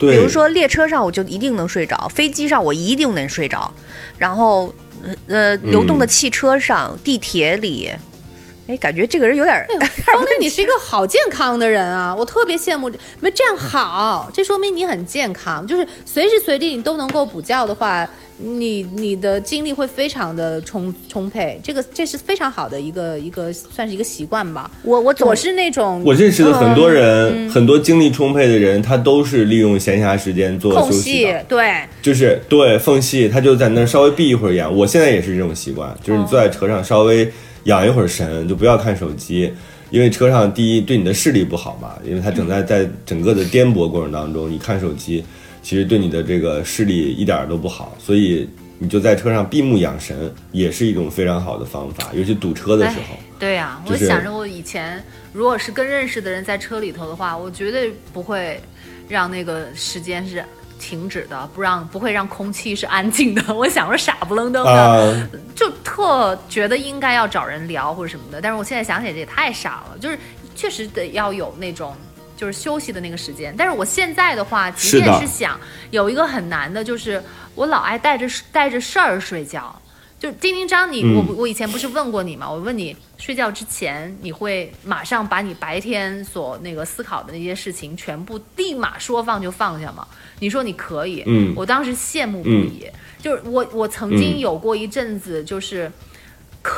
[0.00, 3.72] 比如说列车上我就一定能睡着，飞机上我一定能睡着，
[4.16, 7.92] 然后呃呃流动的汽车上、地铁里，
[8.68, 9.80] 哎，感觉这个人有点儿哎呦，
[10.12, 12.14] 说明你是一个好健康的人啊！
[12.16, 15.66] 我特别羡慕，没这样好，这说明你很健康。
[15.66, 21.58] 就是随时随地你都能够补觉的话，你你的精力会非常的充充沛。
[21.64, 24.70] 这个这是非常好的一个一个算是一个习惯吧。
[24.82, 34.70] 我我总我是那种我认识的很多人，嗯很多精力充沛的人，他都是利用闲暇时间做空休息对，就是对缝隙，他就在那儿稍微闭一会儿眼。
[34.70, 37.32] 我现在也是这种习惯，就是你坐在车上稍微
[37.64, 39.52] 养一会儿神，就不要看手机，
[39.90, 45.24] 因为车上第一对你的视力不好嘛，因为它整在在整个的颠簸过程当中，你看手机，
[45.62, 53.16] 其实对你的这个视力一点儿都不好，所以你就在车上闭目养神，也是一种非常好的方法，尤其堵车的时候。
[53.38, 58.60] 对呀、就是我想着我以前如果是跟认识的人在车里头的话，我绝对不会
[59.08, 60.44] 让那个时间是
[60.78, 63.42] 停止的，不让不会让空气是安静的。
[63.54, 68.40] 我想说傻不愣登的，啊、就特觉得应该要找人聊或者什么的。
[68.40, 70.18] 但是我现在想起来这也太傻了，就是
[70.54, 71.96] 确实得要有那种。
[72.38, 75.58] 就是休息的那个时间，但是我现在的话，即便是想
[75.90, 77.20] 有一个很难的，就是
[77.56, 79.74] 我老爱带着带着事儿睡觉，
[80.18, 82.50] 就丁丁章你，你我我以前不是问过你吗？
[82.50, 90.06] 我问你睡觉之前，你会马上把你白天所那个思考的那些事情全部立马说放就放下吗？
[90.40, 92.86] 你说你可以，嗯我当时羡慕不已。
[93.20, 95.92] 就是我我曾经嗯有过一阵子，就是刻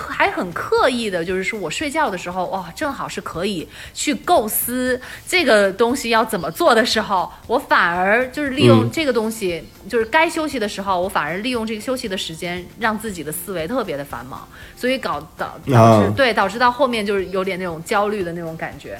[0.08, 8.90] 还很刻意的，就是说我睡觉的时候，哇，正好是可以去构思这个东西要怎么做的时候，我反而就是利用嗯。
[8.92, 16.12] 这个东西，就是该休息的时候，我反而利用这个休息的时间，让自己的思维特别的繁忙，所以搞导导致、啊。
[16.16, 18.98] 对导致到后面就是有点那种焦虑的那种感觉。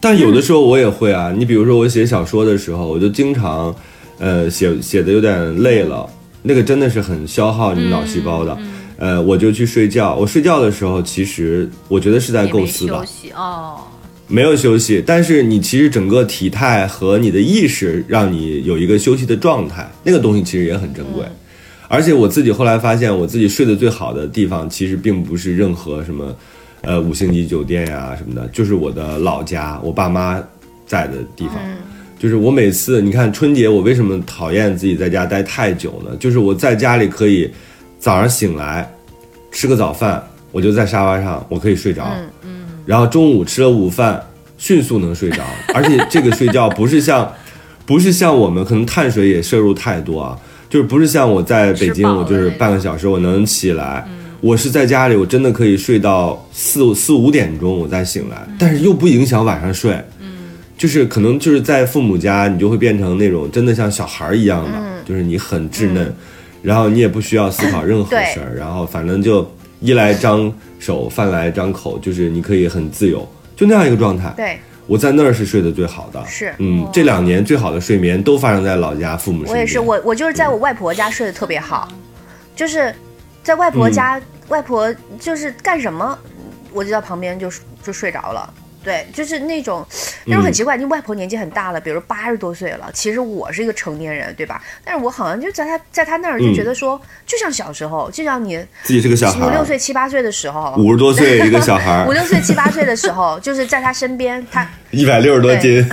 [0.00, 3.74] 但有的时候我也会啊，你比如说我写小说的时候，我就经常，
[4.18, 6.08] 呃，写写的有点累了，
[6.42, 8.58] 那个真的是很消耗你脑细胞的，
[8.96, 10.14] 呃，我就去睡觉。
[10.14, 13.80] 我睡觉的时候，其实我觉得是在构思吧休，息哦，
[14.26, 21.24] 没有休息，但是你其实整个体态和你的意识让你有一个休息的状态，那个东西其实也很珍贵。
[21.88, 26.36] 而且我自己后来发现，我自己睡得最好的地方，其实并不是任何什么，
[26.82, 30.40] 呃，五星级酒店呀、什么的，就是我的老家，我爸妈
[30.86, 31.56] 在的地方。
[32.20, 36.14] 就是我每次，你看春节，我为什么讨厌自己在家待太久呢？
[36.20, 37.50] 就是我在家里可以
[37.98, 38.86] 早上醒来
[39.50, 42.06] 吃个早饭，我就在沙发上，我可以睡着。
[42.84, 44.22] 然后中午吃了午饭，
[44.58, 45.42] 迅速能睡着，
[45.74, 47.26] 而且这个睡觉不是像，
[47.86, 54.06] 不是像我们可能碳水也摄入太多啊，就是不是像我在北京，我就是半个小时我能起来，
[54.42, 59.98] 我是在家里我真的可以睡到四四五点钟我再醒来，但是又不影响晚上睡，
[60.80, 66.10] 就是可能就是在父母家，你就会变成那种真的像小孩儿一样的，就是你很稚嫩，
[66.62, 69.46] 然后你也不需要思考任何事儿，然后反正就
[69.80, 74.32] 衣来张手，饭来张口，就是你可以很自由，就那样一个状态。
[74.34, 76.54] 对，我在那儿是睡得最好的，是。
[76.56, 79.54] 嗯，这两年最好的睡眠都发生在老家父母身边。
[79.54, 81.88] 我也是，我我就是在我外婆家睡得特别好，
[82.56, 82.90] 就是
[83.42, 86.18] 在外婆家，外婆就是干什么，
[86.72, 88.54] 我就在旁边就就睡着了。
[88.82, 89.86] 对，就是那种，
[90.24, 90.76] 那种很奇怪。
[90.76, 94.62] 你外婆年纪很大了，比如八十多岁了，其实我是一个成年人，对吧？
[94.84, 99.40] 但是我好像就在她在她那儿就觉得说，就像小时候，就像你自己是个小孩。
[99.40, 102.04] 儿，五六岁、七八岁的时候，五十多岁一个小孩。
[102.08, 105.86] 五，六岁、七八岁的时候，就是在她身边，她 一百六十多斤，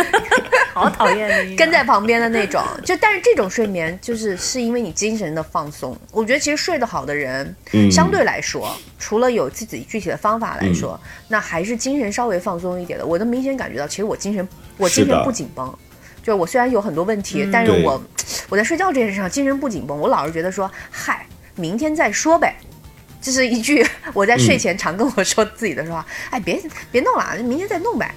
[0.80, 2.62] 好讨厌你，跟在旁边的那种。
[2.84, 5.96] 就但是这种睡眠，就是是因为你精神的放松。
[6.10, 13.04] 我觉得其实睡得好的人，嗯相对来说，除了有自己具体的方法来说，那还是精神稍微放松一点的。
[13.04, 15.72] 我能明显感觉到，其实我精神我精神不紧绷。
[16.22, 18.02] 就是我虽然有很多问题，但是我
[18.48, 19.98] 我在睡觉这件事上精神不紧绷。
[19.98, 22.56] 我老是觉得说，嗨，明天再说呗。
[23.22, 26.06] 这是一句我在睡前常跟我说自己的说话。
[26.30, 28.14] 哎，别别弄了，明天再弄呗。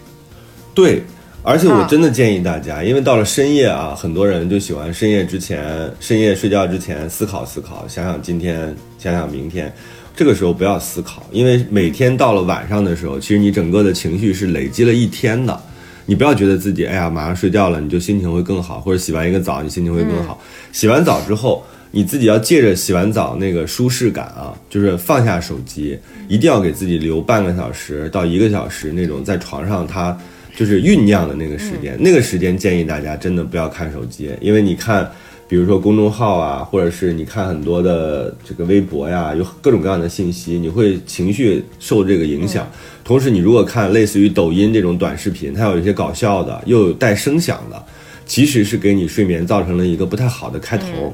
[0.74, 1.04] 对。
[1.46, 9.72] 而且我啊真的建议大家，因为到了深夜啊，很多人就喜欢深夜之前、深夜睡觉之前思考思考，想想今天，想想明天。
[10.16, 15.60] 这个时候不要思考，因为每天到了晚上的时候，其实你整个的情绪是累积了一天的。
[16.06, 20.42] 你不要觉得自己哎呀马上睡觉了，你就心情会更好，或者洗完一个澡你心情会更好。
[20.72, 25.98] 洗完澡之后，你自己要借着洗完澡那个舒适感啊，就是放下手机，
[26.30, 30.18] 一定要给自己留半个小时到一个小时那种在床上他
[30.56, 35.10] 就是酝酿的那个时间，那个时间建议大家真的不要看手机，因为你看，
[35.48, 42.70] 比如说公众号啊，或者是你看很多的这个微博呀，有各种各样的信息，你会情绪受这个影响。
[43.04, 47.84] 同时，你如果看类似于抖音这种短视频，它有一些搞笑的，又有带声响的，
[48.26, 51.14] 其实是给你睡眠造成了一个不太好的开头。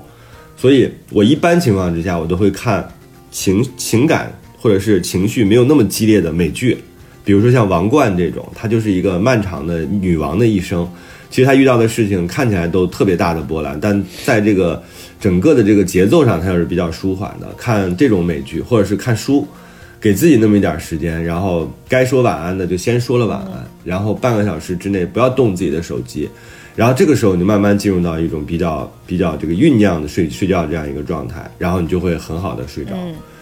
[0.56, 2.88] 所以我一般情况之下，我都会看
[3.32, 6.78] 情情感或者是情绪没有那么激烈的美剧，
[7.30, 10.90] 比如说像《王冠》这种，她就是一个漫长的女王的一生。
[11.30, 14.82] 其实她遇到的事情看起来都特别大的波澜，但在这个
[15.22, 17.48] 整个的这个节奏上，它又是比较舒缓的。
[17.56, 19.48] 看这种美剧，或者是看书，
[20.02, 26.28] 给自己那么一点时间，然后该说晚安的就先说了晚安，然后半个小时之内不要动自己的手机。
[26.76, 32.94] 然后这个时候，你慢慢进入到一种比较比较这个酝酿的睡睡觉这样一个状态，然后你就会很好的睡着。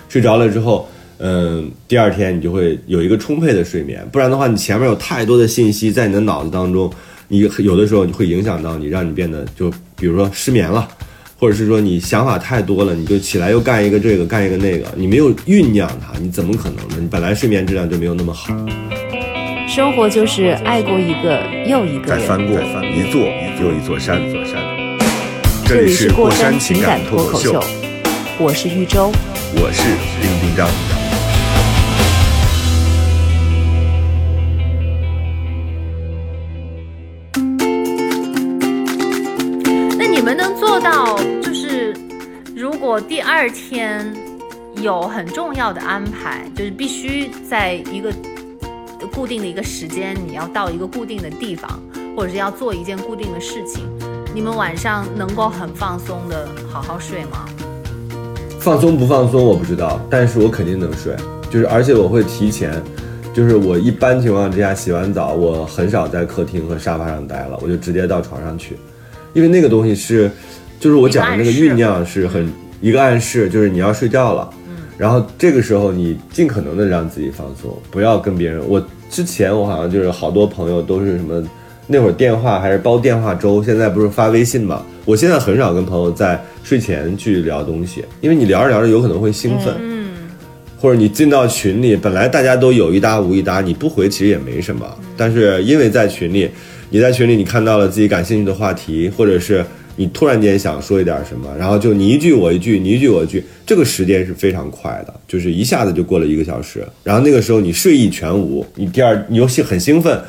[0.09, 4.07] 睡着了之后，嗯，第二天你就会有一个充沛的睡眠。
[4.11, 6.91] 不然的话，你前面有太多的信息在你的脑子当中，
[7.27, 10.87] 你有的时候你会影响到你，让你变得就比如说失眠了，
[11.39, 16.95] 或者是说你想法太多了，你就起来又干一个这个干一个那个，你没有酝酿它，你怎么可能呢？
[16.99, 18.53] 你本来睡眠质量就没有那么好。
[19.67, 22.47] 生活就是爱过一个又一个再翻人。
[22.47, 23.21] 过一座
[23.61, 24.21] 又一座山。
[25.65, 27.73] 这这里里是过山山情情感感脱口秀脱口秀，，
[28.39, 29.11] 我是玉州。
[29.55, 29.83] 我是
[30.21, 30.96] 丁丁张。
[43.07, 44.13] 第二天
[44.81, 48.11] 有很重要的安排，就是必须在一个
[49.13, 51.81] 固定的一个时间，你要到一个固定的地方，
[52.17, 53.85] 或者是要做一件固定的事情，
[54.35, 57.45] 你们晚上能够很放松的好好睡吗？
[58.59, 61.15] 放松不放松我不知道，但是我肯定能睡，
[61.49, 62.73] 就是而且我会提前，
[63.33, 68.75] 就是我一般情况之下洗完澡，我很少在客厅和沙发上待了，我就直接到床上去，
[69.33, 70.29] 因为那个东西是，
[70.77, 74.49] 就是我讲的那个酝酿是很一个暗示，就是你要睡觉了，
[74.97, 78.61] 然后这个时候你尽可能的让自己放松，不要跟别人。
[78.67, 81.43] 我之前我好像就是好多朋友都是什么，
[81.87, 84.85] 那会儿电话还是煲电话粥，现在不是发微信嘛？
[85.05, 90.09] 我现在很少跟朋友在睡前去聊东西，因为你聊着聊着有可能会兴奋，嗯，
[90.77, 94.85] 或者你进到群里，本来大家都有一搭无一搭，你不回其实也没什么，
[95.15, 96.51] 但是因为在群里，
[96.89, 99.65] 你在群里你看到了自己感兴趣的话题，或者是
[99.97, 110.21] 你突然间想说一点什么，然后就你一句我一句，你一句我一句，这个时间是非常快的，就是一下子就过了一个小时，然后那个时候你睡意全无，你第二你又兴很兴奋，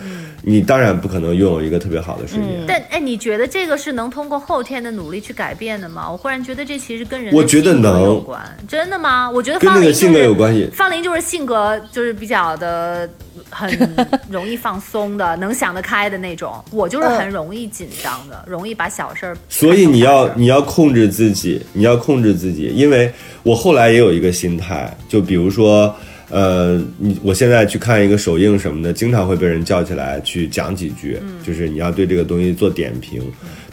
[0.48, 2.64] 你当然不可能拥有一个特别好的睡眠。
[2.66, 6.10] 但哎，你觉得这个是能通过后天的努力去改变的吗？
[6.10, 9.30] 我忽然觉得这其实跟人的我觉得性格能有关，真的吗？
[9.30, 13.08] 我觉得跟那个方林就是性格有关系方林就是性格就是比较的
[13.50, 13.70] 很
[14.30, 16.64] 容易放松的，能想得开的那种。
[16.70, 19.36] 我就是很容易紧张的，容易把小事儿。
[19.48, 25.94] 所以你要你要控制自己，你要控制自己，因为我后来也有一个心态，就比如说，
[26.30, 33.22] 呃，你我现在去看一个首映什么的，经常会被人叫起来去讲几句，就是你要对这个东西做点评，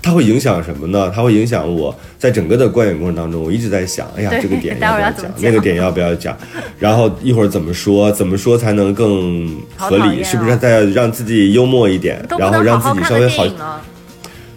[0.02, 1.12] 它会影响什么呢？
[1.14, 6.38] 它会影响我在整个的观影过程当中，我一直在想，哎呀，这个点 要不要讲，那个点要不要讲，
[6.80, 10.24] 然后一会儿怎么说，怎么说才能更合理？
[10.24, 12.24] 是不是啊再让自己幽默一点？
[12.40, 13.46] 然后让自己稍微好。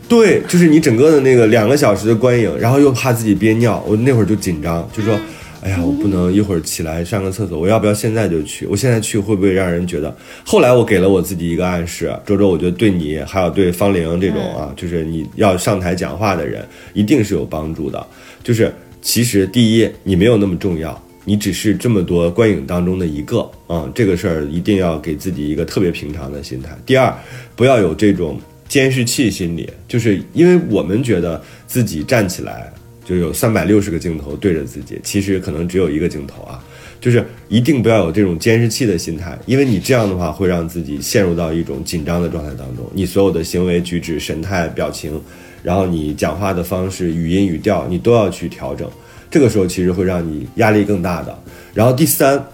[0.08, 5.14] 对，就是你整个的那个两个小时的观影，然后又怕自己憋尿，我那会儿就紧张，就说，
[5.61, 8.64] 哎呀，我不能一会儿起来上个厕所，我要不要现在就去？
[8.66, 10.16] 我现在去会不会让人觉得？
[10.44, 18.07] 后来我给了我自己一个暗示，周周，我觉得对你还有对方玲这种啊，就是你要上台讲话的人，一定是有帮助的。
[18.44, 21.01] 就是其实第一，你没有那么重要。
[21.25, 26.71] 你只是这么多观影当中的一个啊、这个事儿一定要给自己一个特别平常的心态。
[26.87, 27.14] 第二，
[27.55, 32.73] 不要有这种监视器心理，就是因为我们觉得自己站起来
[33.09, 36.62] 就有三百六十个镜头对着自己，其实可能只有一个镜头啊。
[37.01, 45.18] 就是一定不要有这种监视器的心态，因为你这样的话会让自己陷入到一种紧张的状态当中，你所有的行为举止、神态、表情，
[45.62, 48.90] 然后你讲话的方式、语音语调，你都要去调整。
[49.31, 51.38] 这个时候其实会让你压力更大的。
[51.73, 52.44] 然后第三，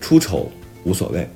[0.00, 0.50] 出丑
[0.84, 1.28] 无所谓，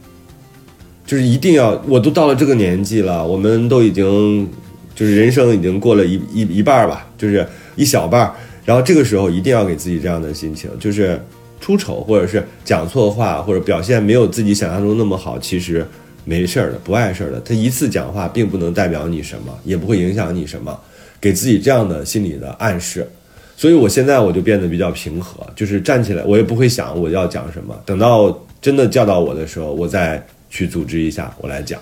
[1.05, 4.49] 就是一定要，我都到了这个年纪了，我们都已经
[4.95, 8.33] 就是人生已经过了一一一半儿吧，就是一小半儿。
[8.67, 11.19] 然后这个时候一定要给自己这样的心情，就是
[11.61, 15.87] 出丑或者是讲错话或者表现没有自己想象中那么好，其实
[16.25, 17.41] 没事儿的，不碍事儿的。
[17.41, 20.77] 他一次讲话并不能代表你什么，也不会影响你什么，
[21.21, 23.09] 给自己这样的心理的暗示。
[23.57, 31.81] 所以我现在我就变得比较平和，就是站起来，我也不会想我要讲什么，等到真的叫到我的时候，我再去组织一下，我来讲。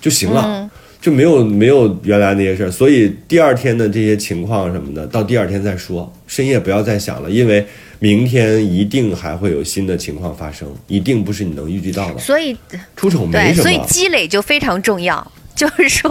[0.00, 0.70] 就行了。
[1.00, 7.64] 就没有没有原来那些事儿，所以第二天的这些情况什么的，到第二天再说，深夜不要再想了，因为
[7.98, 12.18] 明天一定还会有新的情况发生，一定不是你能预计到的。
[12.20, 12.56] 所以
[12.96, 15.32] 出丑没对，什所以，积累就非常重要。
[15.60, 16.10] 就是说，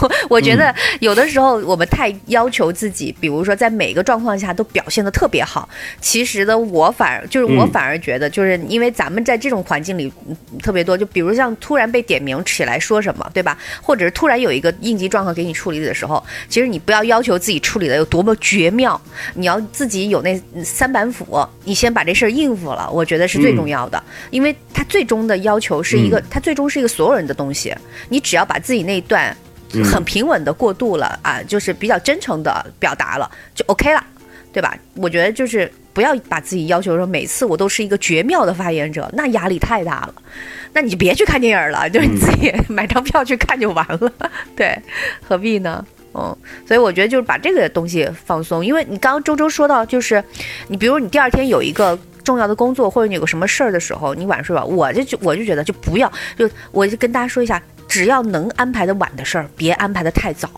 [0.00, 0.58] 我我觉嗯。
[0.58, 5.68] 得有的时候我们太要求自己，比如说在每个状况下都表现的特别好。
[6.00, 7.70] 其实呢，我反而就是我嗯。
[7.72, 13.58] 反而觉得，就是因为咱们在这种环境里嗯特别多，就比如像突然被点名起来说什么，对吧？
[13.82, 19.00] 或者是突然有一个应急状况给你处理的时候，其实你不要要求自己处理的有多么绝妙，
[19.34, 24.00] 你要自己有那三板斧，你先把这事儿应付了，我觉得是最重要的，
[24.30, 27.74] 因为它最终的要求是一个，它最终是一个所有人的东西，
[28.08, 29.34] 你只要把自己那一段
[29.82, 34.04] 很平稳的过渡了、啊，就是比较真诚的表达了，就 OK 了，
[34.52, 34.76] 对吧？
[34.94, 40.14] 我觉得就是不要把自己要求说每次我都是一个绝妙的发言者，那压力太大了。
[40.74, 44.12] 那你就别去看电影了，就是你自己买张票去看就完了，
[44.54, 44.78] 对，
[45.26, 45.82] 何必呢？
[46.12, 50.22] 嗯，所以我觉得就是把这个东西放松，因为你刚刚周周说到，就是
[50.66, 60.48] 你比如你第二天有一个重要的工作，或者你有个什么事儿的时候，你晚睡吧，我就就我就觉得就不要，就我就跟大家说一下，只要能安排的晚的事儿，别安排的太早。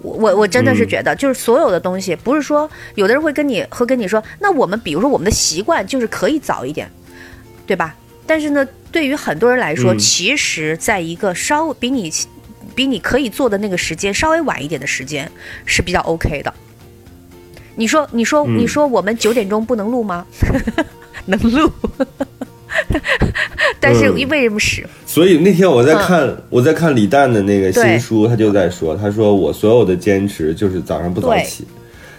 [0.00, 6.88] 我我我真的是嗯觉得，就是所有的东西，不是说有的人会跟你会跟你说，那我们比如说我们的习惯就是可以早一点，
[7.66, 7.96] 对吧？
[8.24, 12.12] 但是呢，对于很多人来说，嗯其实在一个稍比你
[12.76, 15.28] 比你可以做的那个时间稍微晚一点的时间
[15.64, 16.54] 是比较 OK 的。
[17.74, 20.24] 你说，你说，嗯你说我们九点钟不能录吗？
[21.26, 21.70] 能录，
[23.80, 24.86] 但是嗯为什么是？
[25.06, 31.64] 所以那天我在看、我在看李诞的那个新书，他就在说，他说我所有的坚持就是早上不早起。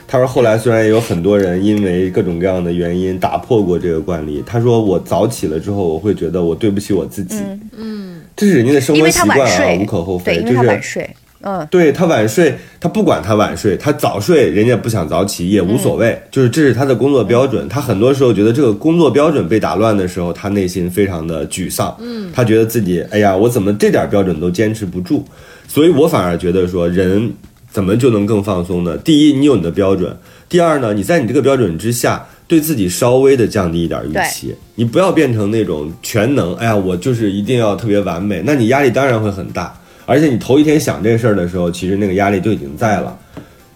[0.07, 7.35] 他说后来虽然也有很多人因为各种各样的原因打破过这个惯例，他说我早起了之后，我会觉得我对不起我自己。
[7.77, 10.41] 嗯，这是人家的生活习惯啊，无可厚对，非。
[10.41, 11.09] 因为他就是晚睡，
[11.41, 17.67] 嗯，对他晚睡，他不管他晚睡，他早睡，人家不想早起也无所谓，嗯就是这是他的工作标准。
[17.69, 21.95] 他很多时候觉得这个工作标准被打乱的时候，他内心非常的沮丧。
[22.01, 25.23] 嗯，他觉得自己，哎呀，我怎么这点标准都坚持不住？
[25.67, 27.31] 所以我反而觉得说，人
[27.71, 28.97] 怎么就能更放松呢？
[28.97, 30.11] 第一，你有你的标准；
[30.49, 36.53] 第二呢，你在你这个标准之下，对自己稍微的降低一点预期，你不要变成那种全能。
[36.55, 39.73] 哎呀，我就是一定要特别完美，那你压力当然会很大。
[40.09, 43.15] 而且你头一天想这事儿的时候，其实那个压力就已经在了，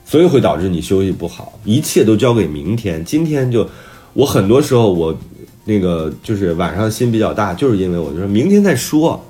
[0.03, 3.05] 所以会导致你休息不好，一切都交给明天。
[3.05, 3.69] 今天就，
[4.13, 5.15] 我很多时候我
[5.63, 9.23] 那个就是晚上心比较大，就是因为我就说明天再说。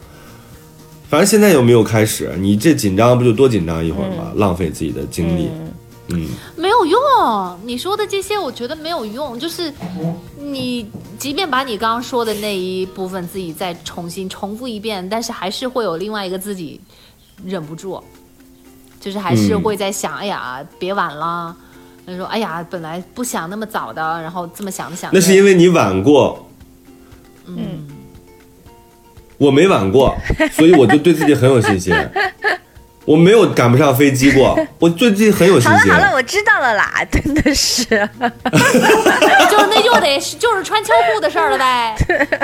[1.10, 4.32] 反正现在又没有开始，你这紧张不就多紧张一会儿吗？
[4.38, 5.50] 浪费自己的精力。
[5.60, 5.73] 嗯，
[6.56, 7.00] 没有用。
[7.64, 9.40] 你说的这些，我觉得没有用。
[9.40, 9.72] 就是
[10.38, 16.80] 你即便把你刚刚说的那一部分自己再重新重复一遍，但是还是会有另外一个自己
[17.46, 18.02] 忍不住，
[19.00, 21.56] 就是还是嗯会在想，哎呀，别晚了。
[22.06, 26.46] 他说：“哎呀，本来不想那么早的，然后这么想着想着，那是因为你晚过，
[27.46, 27.88] 嗯，
[29.38, 30.14] 我没晚过，
[30.52, 31.96] 所以我就对自己很有信心。
[33.06, 35.72] 我没有赶不上飞机过， 我最近很有信心。
[35.72, 37.84] 好了好了，我知道了啦， 真的是，
[39.52, 41.96] 就是那就得就是穿秋裤的事儿了呗，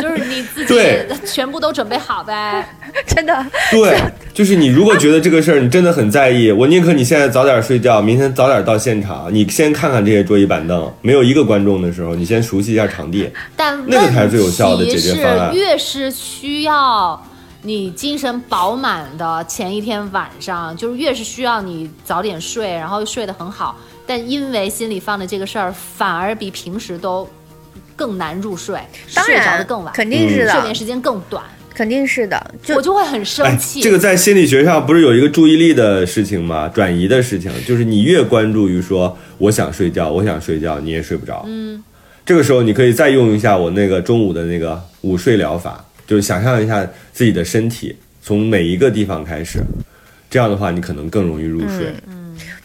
[0.02, 2.66] 就是你自己对全部都准备好呗。
[3.06, 4.00] 真的，对，
[4.34, 13.32] 就是你如果觉得这个事儿你真的很在意，我宁可你现在早点睡觉，明天早点到现场，你先看看这些桌椅板凳，没有一个观众的时候，你先熟悉一下场地。
[13.56, 17.22] 但那个才是最有效的解决方案越是需要
[17.62, 27.28] 你精神饱满的前一天晚上，就是越是需要你早点睡，然后睡得很好，但因为心里放的这个事儿，反而比平时都
[27.98, 28.80] 更难入睡，
[29.14, 31.44] 当睡着然的更晚，肯定是的，睡眠时间更短，
[31.74, 36.70] 肯定是的，就我就会很生哎气。，这个在心理学上不是有一个注意力的事情吗？
[36.70, 41.44] 转移的事情，就是你越关注于说我想睡觉，我想睡觉，你也睡不着。
[41.46, 41.84] 嗯，
[42.26, 46.84] 这个时候你可以再用一下我那个中午的那个午睡疗法，就是想象一下
[47.14, 49.60] 自己的身体从每一个地方开始，
[50.28, 51.94] 这样的话你可能更容易入睡。
[52.08, 52.16] 嗯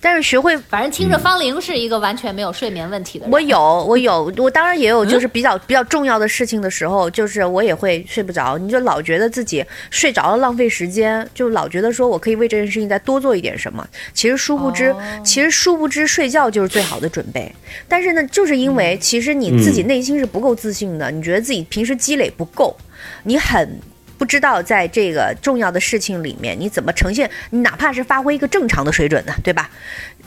[0.00, 3.32] 但是学会反正听着方玲是一个完全没有睡眠问题的人。
[3.32, 13.84] 我有，我有，我当然也有，嗯就是比较比较重要的事情的时候，就是我也会睡不着，你就老觉得自己睡着了浪费时间，就老觉得说我可以为这件事情再多做一点什么。
[14.12, 17.50] 其实殊不知，哦其实殊不知睡觉就是最好的准备。
[17.88, 22.76] 但是呢，就是因嗯为其实你自己内心是不够自信的，你觉得自己平时积累不够，
[23.24, 23.80] 你很
[24.16, 29.68] 不知道在这个重要的事情里面你怎么呈现，你哪怕是发挥一个正常的水准呢，对吧？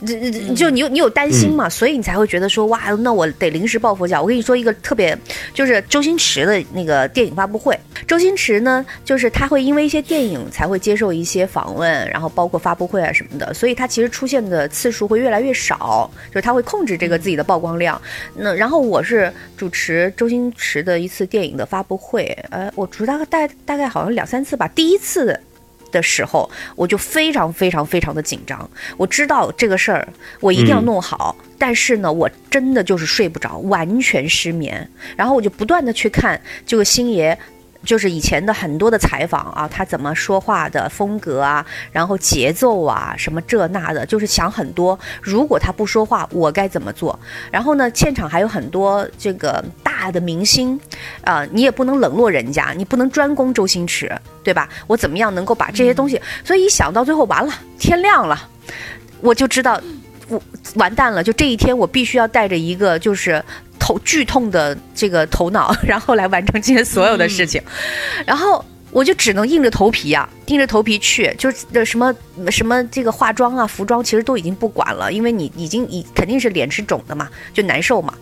[0.06, 4.22] 这这就你有你有担心嘛，所以你才会觉得说哇，那我得临时抱佛脚。
[4.22, 5.16] 我跟你说一个特别，
[5.52, 7.78] 就是周星驰的那个电影发布会。
[8.06, 18.00] 周星驰呢，就是他会因为一些电影才会接受一些访问，然后包括发布会啊什么的，所以他其实出现的次数会越来越少，就是他会控制这个自己的曝光量。
[18.36, 25.38] 那然后我是主持周星驰的一次电影的发布会，呃，我主持大概大大概好像两三次吧，第一次。
[25.90, 28.68] 的时候，我就非常非常非常的紧张。
[28.96, 30.08] 我知道这个事儿，
[30.40, 31.36] 我一定要弄好。
[31.58, 34.88] 但是呢，我真的就是睡不着，完全失眠。
[35.16, 37.36] 然后我就不断的去看这个星爷。
[37.84, 44.98] 就是以前的很多的采访啊，他怎么说话的风格啊，然后节奏啊，什么这那的，就是想很多。
[45.22, 47.18] 如果他不说话，我该怎么做？
[47.50, 50.78] 然后呢，现场还有很多这个大的明星，
[51.22, 54.12] 啊，你也不能冷落人家，你不能专攻周星驰，
[54.42, 54.68] 对吧？
[54.86, 56.20] 我怎么样能够把这些东西？
[56.44, 58.48] 所以一想到最后完了，天亮了，
[59.20, 59.80] 我就知道
[60.28, 60.42] 我
[60.74, 61.22] 完蛋了。
[61.22, 63.42] 就这一天，我必须要带着一个就是。
[63.88, 67.58] 头剧痛的这个头脑， 然后来完成今天所有的事情，
[68.26, 72.14] 然后我就只能硬着头皮啊，硬着头皮去，就是什么
[72.50, 78.12] 什么这个化妆啊、服装，其实都已经不管了，因为你已经已肯定是脸是肿的嘛，就难受嘛。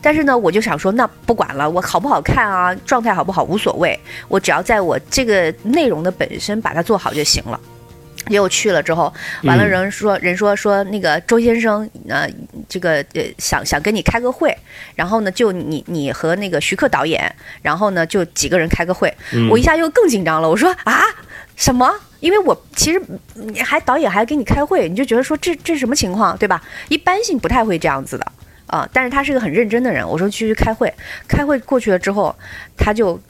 [0.00, 3.96] 但是呢，我就想说，那不管了，我好不好看啊，状态好不好无所谓，
[4.26, 7.60] 我只要在我这个内容的本身把它做好就行了。
[8.26, 9.12] 结果去了之后，
[9.44, 12.28] 完了人说人说说那个周先生，呃，
[12.68, 14.56] 这个呃想想跟你开个会，
[14.94, 19.12] 然后呢就你你和那个徐克导演，然后呢就几个人开个会，
[19.50, 20.48] 我一下又更紧张了。
[20.48, 21.02] 我说啊
[21.56, 21.92] 什么？
[22.20, 23.02] 因为我其实
[23.34, 26.62] 你还导演还给你开会，你就觉得说这这什么情况对吧？
[26.88, 28.32] 一般性不太会这样子的
[28.66, 28.88] 啊。
[28.92, 30.92] 但是他是个很认真的人，我说去去开会，
[31.26, 32.34] 开会过去了之后，
[32.76, 33.20] 他就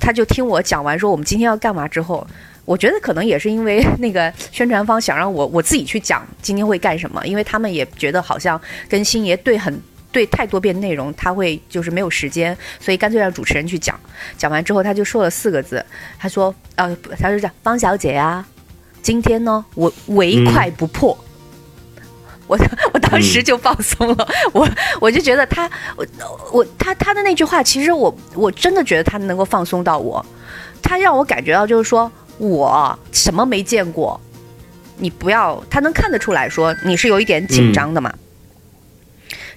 [0.00, 2.26] 他就听我讲完说我们今天要干嘛之后。
[2.70, 9.76] 我觉得可能也是因为 那个宣传方想让我我自己去讲今天会干什么，因为他们也觉得好像跟星爷对很
[10.12, 13.98] 对太多遍内容，他会就是没有时间，所以干脆让主持人去讲。
[14.38, 15.84] 讲完之后，他就说了四个字，
[16.16, 18.46] 他说：“呃，他就这方小姐啊，
[19.02, 21.18] 今天呢我唯快不破。”
[22.46, 22.56] 我
[22.92, 24.68] 我当时就放松了，我
[25.00, 26.06] 我就觉得他我
[26.52, 30.24] 我他他的那句话，其实我我真的觉得他能够放松到我，
[30.80, 32.08] 他让我感觉到就是说。
[32.40, 34.18] 我什么没见过，
[34.96, 38.12] 你不要，他能看得出来说你是有一点紧张的嘛。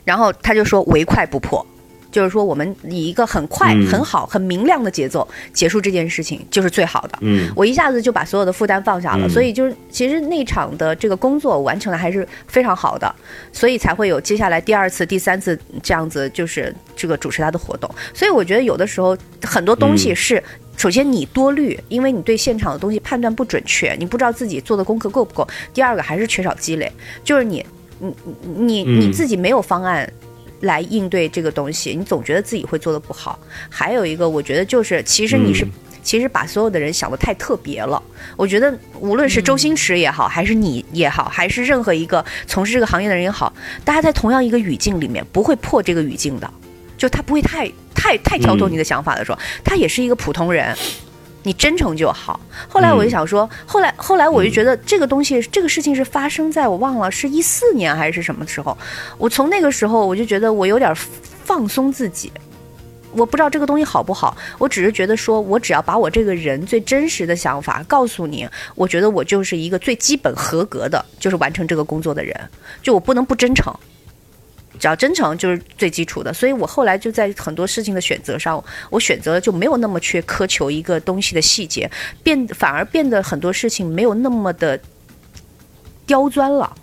[0.04, 1.66] 然后他就说唯快不破，
[2.12, 7.18] 就是说我们以一个很快、很好、很明亮的节奏结束这件事情就是最好的。
[7.22, 13.16] 嗯，我一下子就把所有的负担放下了，所以就是其实那场的这个工作完成的还是非常好的，
[13.54, 17.90] 所以才会有接下来第二次、第三次这样子就是这个主持他的活动。
[18.14, 20.44] 所以我觉得有的时候很多东西是。
[20.84, 25.48] 首先，你多虑，因为你对现场的东西判断不准确，你不知道自己做的功课够不够。
[25.74, 26.92] 第二个还是缺少积累，
[27.24, 27.66] 就是你，
[28.00, 30.12] 你，你，你自己没有方案
[30.60, 33.40] 来应对这个东西，你总觉得自己会做的不好。
[33.70, 35.66] 还有一个，我觉得就是，其实你是，
[36.04, 38.04] 其实把所有的人想的太特别了。
[38.36, 43.54] 我觉得，无论是周星驰也好，还是你也好，还是任何一个从事这个行业的人也好，
[43.86, 46.54] 大家在同样一个语境里面，不会破这个语境的。
[46.98, 50.76] 就他不会太太太挑动你的想法的时候，他也是一个普通人，
[51.44, 52.40] 你真诚就好。
[52.68, 58.78] 后来我就想说，后来后来我就觉得这个东西，这个事情是发生在我忘了是一四年还是什么时候。
[59.18, 60.94] 我从那个时候我就觉得我有点
[61.44, 62.32] 放松自己，
[63.12, 72.50] 我不知道这个东西好不好，我只是觉得说我只要把我这个人最真实的想法告诉你，我觉得我就是一个最基本合格的，就是完成这个工作的人，
[72.82, 73.74] 就我不能不真诚。
[74.80, 81.90] 只要真诚就是最基础的，所以我后来就在很多事情的选择上，我选择就没有那么去苛求一个东西的细节，
[82.24, 84.80] 变反而变得很多事情没有那么的
[86.06, 86.76] 刁钻了，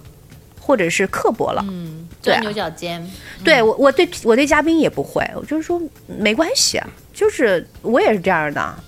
[0.60, 1.64] 或者是刻薄了。
[1.68, 3.04] 嗯，钻牛角尖。
[3.44, 8.84] 对我，我对我对嘉宾也不会，我就是说没关系啊，就是我也是这样的。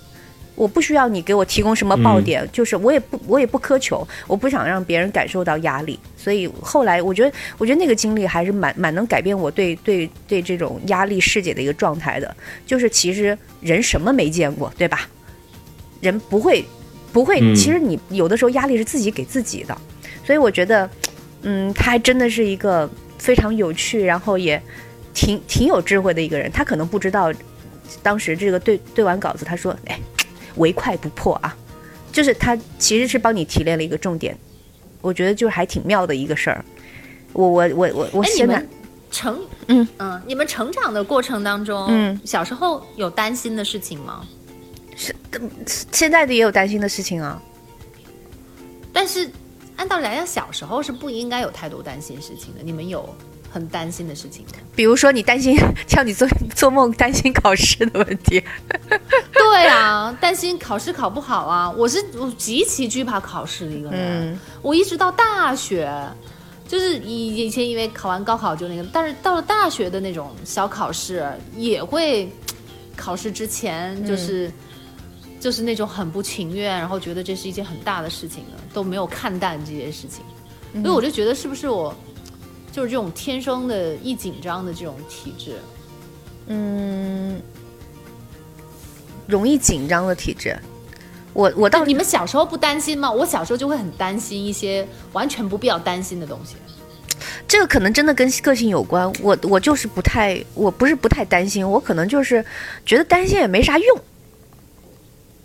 [0.54, 12.36] 我不需要你给我提供什么爆点，就是我也不我也不苛求，我不想让别人感受到压力，所以后来我觉得，我觉得那个经历还是蛮蛮能改变我对对对这种压力释解的一个状态的。
[12.66, 15.08] 就是其实人什么没见过，对吧？
[16.00, 16.64] 人不会
[17.12, 19.76] 不会，其实你有的时候压力是自己给自己的，
[20.24, 20.88] 所以我觉得，
[21.42, 22.88] 嗯，他还真的是一个
[23.18, 24.62] 非常有趣，然后也
[25.14, 26.52] 挺挺有智慧的一个人。
[26.52, 27.32] 他可能不知道，
[28.02, 29.98] 当时这个对对完稿子，他说，哎。
[30.56, 31.56] 唯快不破啊，
[32.12, 34.36] 就是他其实是帮你提炼了一个重点，
[35.00, 36.64] 我觉得就是还挺妙的一个事儿。
[37.32, 38.64] 我我我我我现在
[39.10, 44.26] 成嗯嗯，你们成长的过程当中，嗯，小时候有担心的事情吗？
[44.94, 45.14] 是
[45.66, 47.40] 现在的也有担心的事情啊。
[48.92, 49.30] 但是
[49.76, 52.62] 按道理来讲，小时候是不应该有太多担心事情的。
[52.62, 53.08] 你们有
[53.52, 54.44] 很担心的事情？
[54.74, 58.42] 比如说你担心， 像你做做梦担心考试的问题，
[59.32, 61.70] 对啊，担心考试考不好啊。
[61.70, 64.32] 我是我极其惧怕考试的一个人。
[64.32, 65.92] 嗯我一直到大学，
[66.68, 71.26] 就是以以前因为考完高考就那个，但是到了大学的那种小考试
[71.56, 72.30] 也会，
[72.96, 74.50] 考试之前就是、
[75.40, 80.24] 就是那种很不情愿，然后觉得这是一件很大的事情了，都没有看淡这件事情。
[80.82, 81.94] 所以我就觉得是不是我
[82.72, 85.56] 就是这种天生的易紧张的这种体质？
[86.46, 87.40] 嗯，
[89.26, 90.58] 容易紧张的体质。
[91.34, 93.10] 我我到你们小时候不担心吗？
[93.10, 96.56] 我小时候就会很担心一些完全不必要担心的东西。
[97.46, 99.10] 这个可能真的跟个性有关。
[99.22, 102.44] 我我就是不太，我不是不太担心，我可能就是
[102.84, 104.00] 觉得担心也没啥用。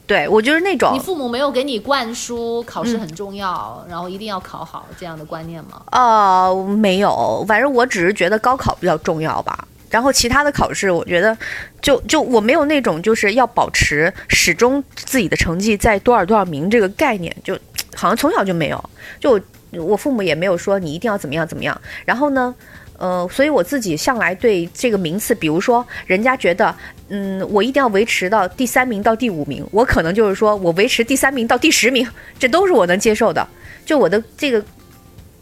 [0.07, 5.81] 对我就是那种你父母没有给你灌输考试很重要，然后一定要考好这样的观念吗？
[5.91, 9.67] 呃，没有，反正我只是觉得高考比较重要吧。
[9.89, 11.37] 然后其他的考试，我觉得
[11.81, 17.53] 就就我没有那种就是要保持始终自己的成绩在多少多少名这个概念，就
[17.95, 18.89] 好像从小就没有。
[19.19, 21.79] 就我我父母也没有说你一定要怎么样怎么样。
[22.03, 22.53] 然后呢，
[22.97, 26.75] 呃，所以我自己向来对这个名次，比如说人家觉得，
[27.09, 32.07] 嗯，我一定要维持到第三名到第五名，我可能就是说我维持第三名到第十名，
[32.39, 33.47] 这都是我能接受的。
[33.85, 34.63] 就我的这个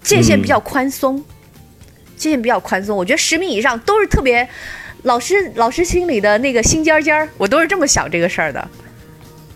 [0.04, 1.24] 界限比较宽松，
[2.18, 2.96] 界限比较宽松。
[2.96, 4.48] 我觉得十名以上都是特别
[5.04, 8.68] 老师老师心里的那个心尖尖儿，我都是这么想这个事儿的。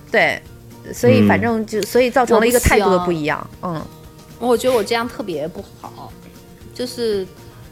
[0.10, 0.42] 对，
[0.94, 3.48] 所以嗯反正就、所以造成了一个态度的不一样。
[3.62, 3.86] 嗯
[4.40, 6.12] 我觉得我这样特别不好，
[6.74, 7.28] 就是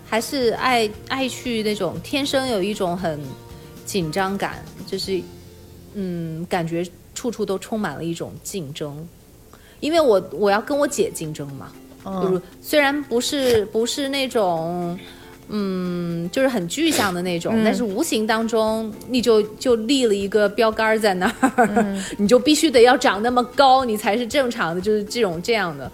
[0.09, 3.19] 还是爱爱去那种天生有一种很
[3.85, 5.21] 紧张感，就是
[5.93, 9.07] 嗯，感觉处处都充满了一种竞争，
[9.79, 11.71] 因为我我要跟我姐竞争嘛，
[12.03, 14.97] 就是嗯虽然不是不是那种。
[15.49, 17.63] 嗯，就是很具象的那种，嗯。
[17.63, 22.03] 但是无形当中你就就立了一个标杆在那儿，嗯。
[22.19, 25.89] 你就必须得要长那么高，你才是正常的，就是这种这样的，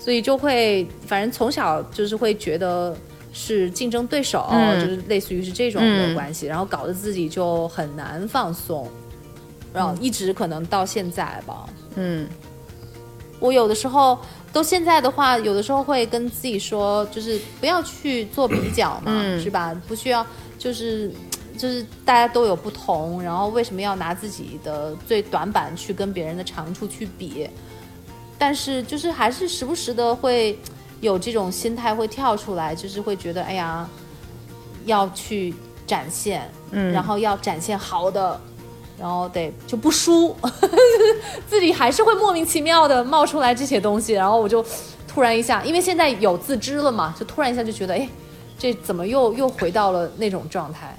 [0.00, 2.92] 所以就会反正从小就是会觉得
[3.38, 4.80] 是竞争对手，嗯。
[4.80, 6.08] 就是类似于是这种嗯。
[6.08, 8.88] 的关系，然后搞得自己就很难放松，
[9.72, 12.26] 然后一直可能到现在吧，嗯。
[13.38, 14.18] 我有的时候
[14.52, 19.40] 都现在的话，有的时候会跟自己说，就是不要去做比较嘛，嗯。
[19.40, 19.80] 是吧？
[19.86, 20.26] 不需要，
[20.58, 21.12] 就是
[21.56, 27.48] 就是大家都有不同，然后为什么要拿自己的最短板去跟别人的长处去比？
[28.40, 30.56] 但是就是还是时不时的会
[31.00, 33.88] 有这种心态会跳出来，就是会觉得哎呀，
[34.84, 35.54] 要去
[35.86, 38.40] 展现，嗯，然后要展现好的，
[38.98, 40.36] 然后得就不输，
[41.48, 44.64] 自己还是会莫名其妙的冒出来这些东西，然后我就
[45.06, 48.08] 突然一下，因为现在有自知了嘛，就突然一下就觉得，哎，
[48.58, 50.96] 这怎么又又回到了那种状态？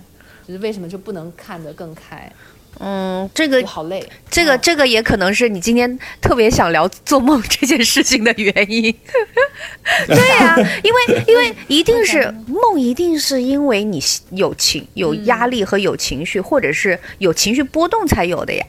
[0.48, 2.32] 就是为什么就不能看得更开？
[2.80, 4.08] 嗯，这个好累。
[4.30, 8.96] 这个嗯这个也可能是你今天特别想聊做梦这件事情的原因。
[10.08, 14.02] 对呀、 因为因为一定是梦，一定是因为你
[14.32, 18.66] 有情有压力和有情绪，或者是有情绪波动才有的呀。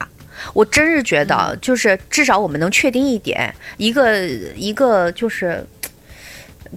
[0.53, 5.65] 我真是觉得，就是至少我们能确定一点，一个一个就是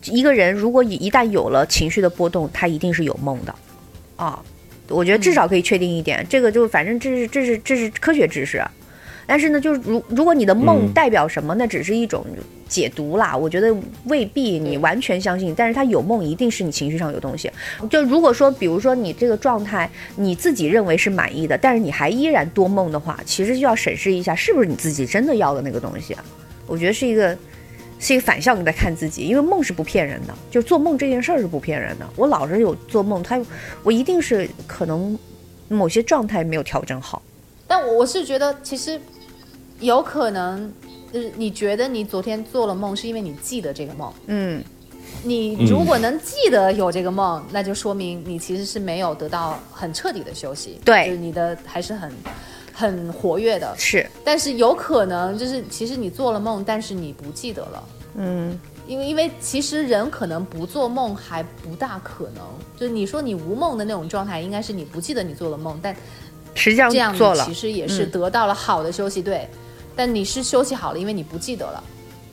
[0.05, 3.55] 一个人，如果一一旦有了情绪的波动，他一定是有梦的
[4.17, 4.39] 啊。
[4.89, 8.63] 我觉得至少可以确定一点，这个就反正这是这是这是科学知识。
[9.27, 12.23] 但是呢，就是如如果你的梦嗯代表什么，那只是一种
[12.69, 13.35] 解读啦。
[13.35, 13.75] 我觉得
[14.05, 17.51] 未必你完全相信，但是他有梦一定是你情绪上有东西。
[17.89, 26.23] 就如果说，比如说你这个状态你自己认为是满意的，但是你还依然多梦的话，其实就要审视一下是不是你自己真的要的那个东西啊。
[26.67, 27.35] 我觉得是一个
[27.99, 32.09] 是一个反向的在看自己，因为梦是不骗人的，就做梦这件事儿是不骗人的。
[32.17, 33.41] 我老是有做梦，他
[33.83, 35.19] 我一定是可能
[35.69, 37.23] 某些状态没有调整好。
[37.67, 39.01] 但我我是觉得，其实
[39.81, 40.71] 有可能，
[41.13, 44.13] 就是你觉得你昨天做了梦，是因为你记得这个梦。
[44.27, 44.63] 嗯
[45.23, 52.13] 你如果能记得有这个梦，那就说明你其实是没有得到很彻底的休息，对就是你的还是很
[52.75, 53.75] 很活跃的。
[53.79, 57.89] 是，但是有可能就是其实你做了梦，但是你不记得了。
[58.17, 62.45] 嗯因为因为其实人可能不做梦还不大可能，
[62.79, 65.97] 就是你说你无梦的那种状态，应该是你不记得你做了梦，但
[66.55, 69.49] 实际上这样做了其，实也是嗯得到了好的休息，对。
[69.97, 71.85] 但你是休息好了，因为你不记得了，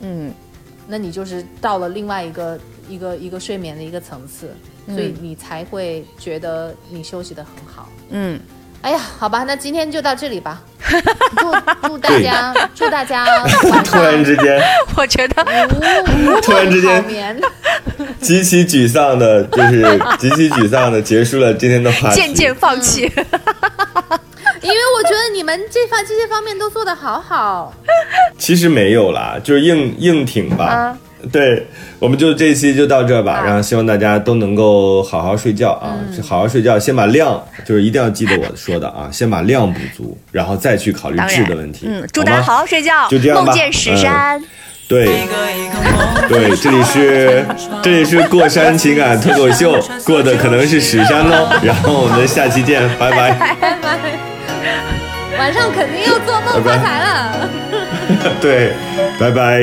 [0.02, 0.34] 嗯
[0.88, 4.50] 那你就是到了另外一个一个一个睡眠的一个层次，
[4.88, 7.88] 所以你才会觉得你休息的很好。
[8.10, 8.38] 嗯
[8.82, 10.60] 哎呀，好吧，那今天就到这里吧。
[11.38, 13.26] 祝祝大家，祝大家
[13.86, 14.60] 突然之间，
[14.98, 15.46] 我觉得
[16.26, 17.40] 无 突然之间。
[18.20, 22.16] 极其沮丧的，就是极其沮丧的结束了今天的话题。
[22.16, 23.02] 渐渐放弃。
[24.62, 27.74] 因为我觉得你们这方这些方面都做得好好。
[28.38, 30.66] 其实没有啦，就是硬硬挺吧。
[30.66, 30.98] 啊
[31.32, 31.68] 对，
[32.00, 41.88] 我们就这一期就到这儿吧，然后希望大家都能够好好睡觉啊，嗯好好睡觉，先把量，就是一定要记得我说的啊， 先把量补足，然后再去考虑质的问题。
[41.88, 44.42] 嗯，祝大家吗好好睡觉，就这样吧梦见石山。
[44.88, 45.06] 对，
[46.28, 47.46] 对，这里是
[47.82, 51.50] 这里是过山情感脱口秀，过的可能是屎山哦。
[51.64, 53.32] 然后我们下期见，拜拜。
[53.32, 54.00] 拜拜。
[55.40, 57.50] 晚上肯定要做梦发财了。
[58.42, 58.74] 对，
[59.18, 59.62] 拜拜。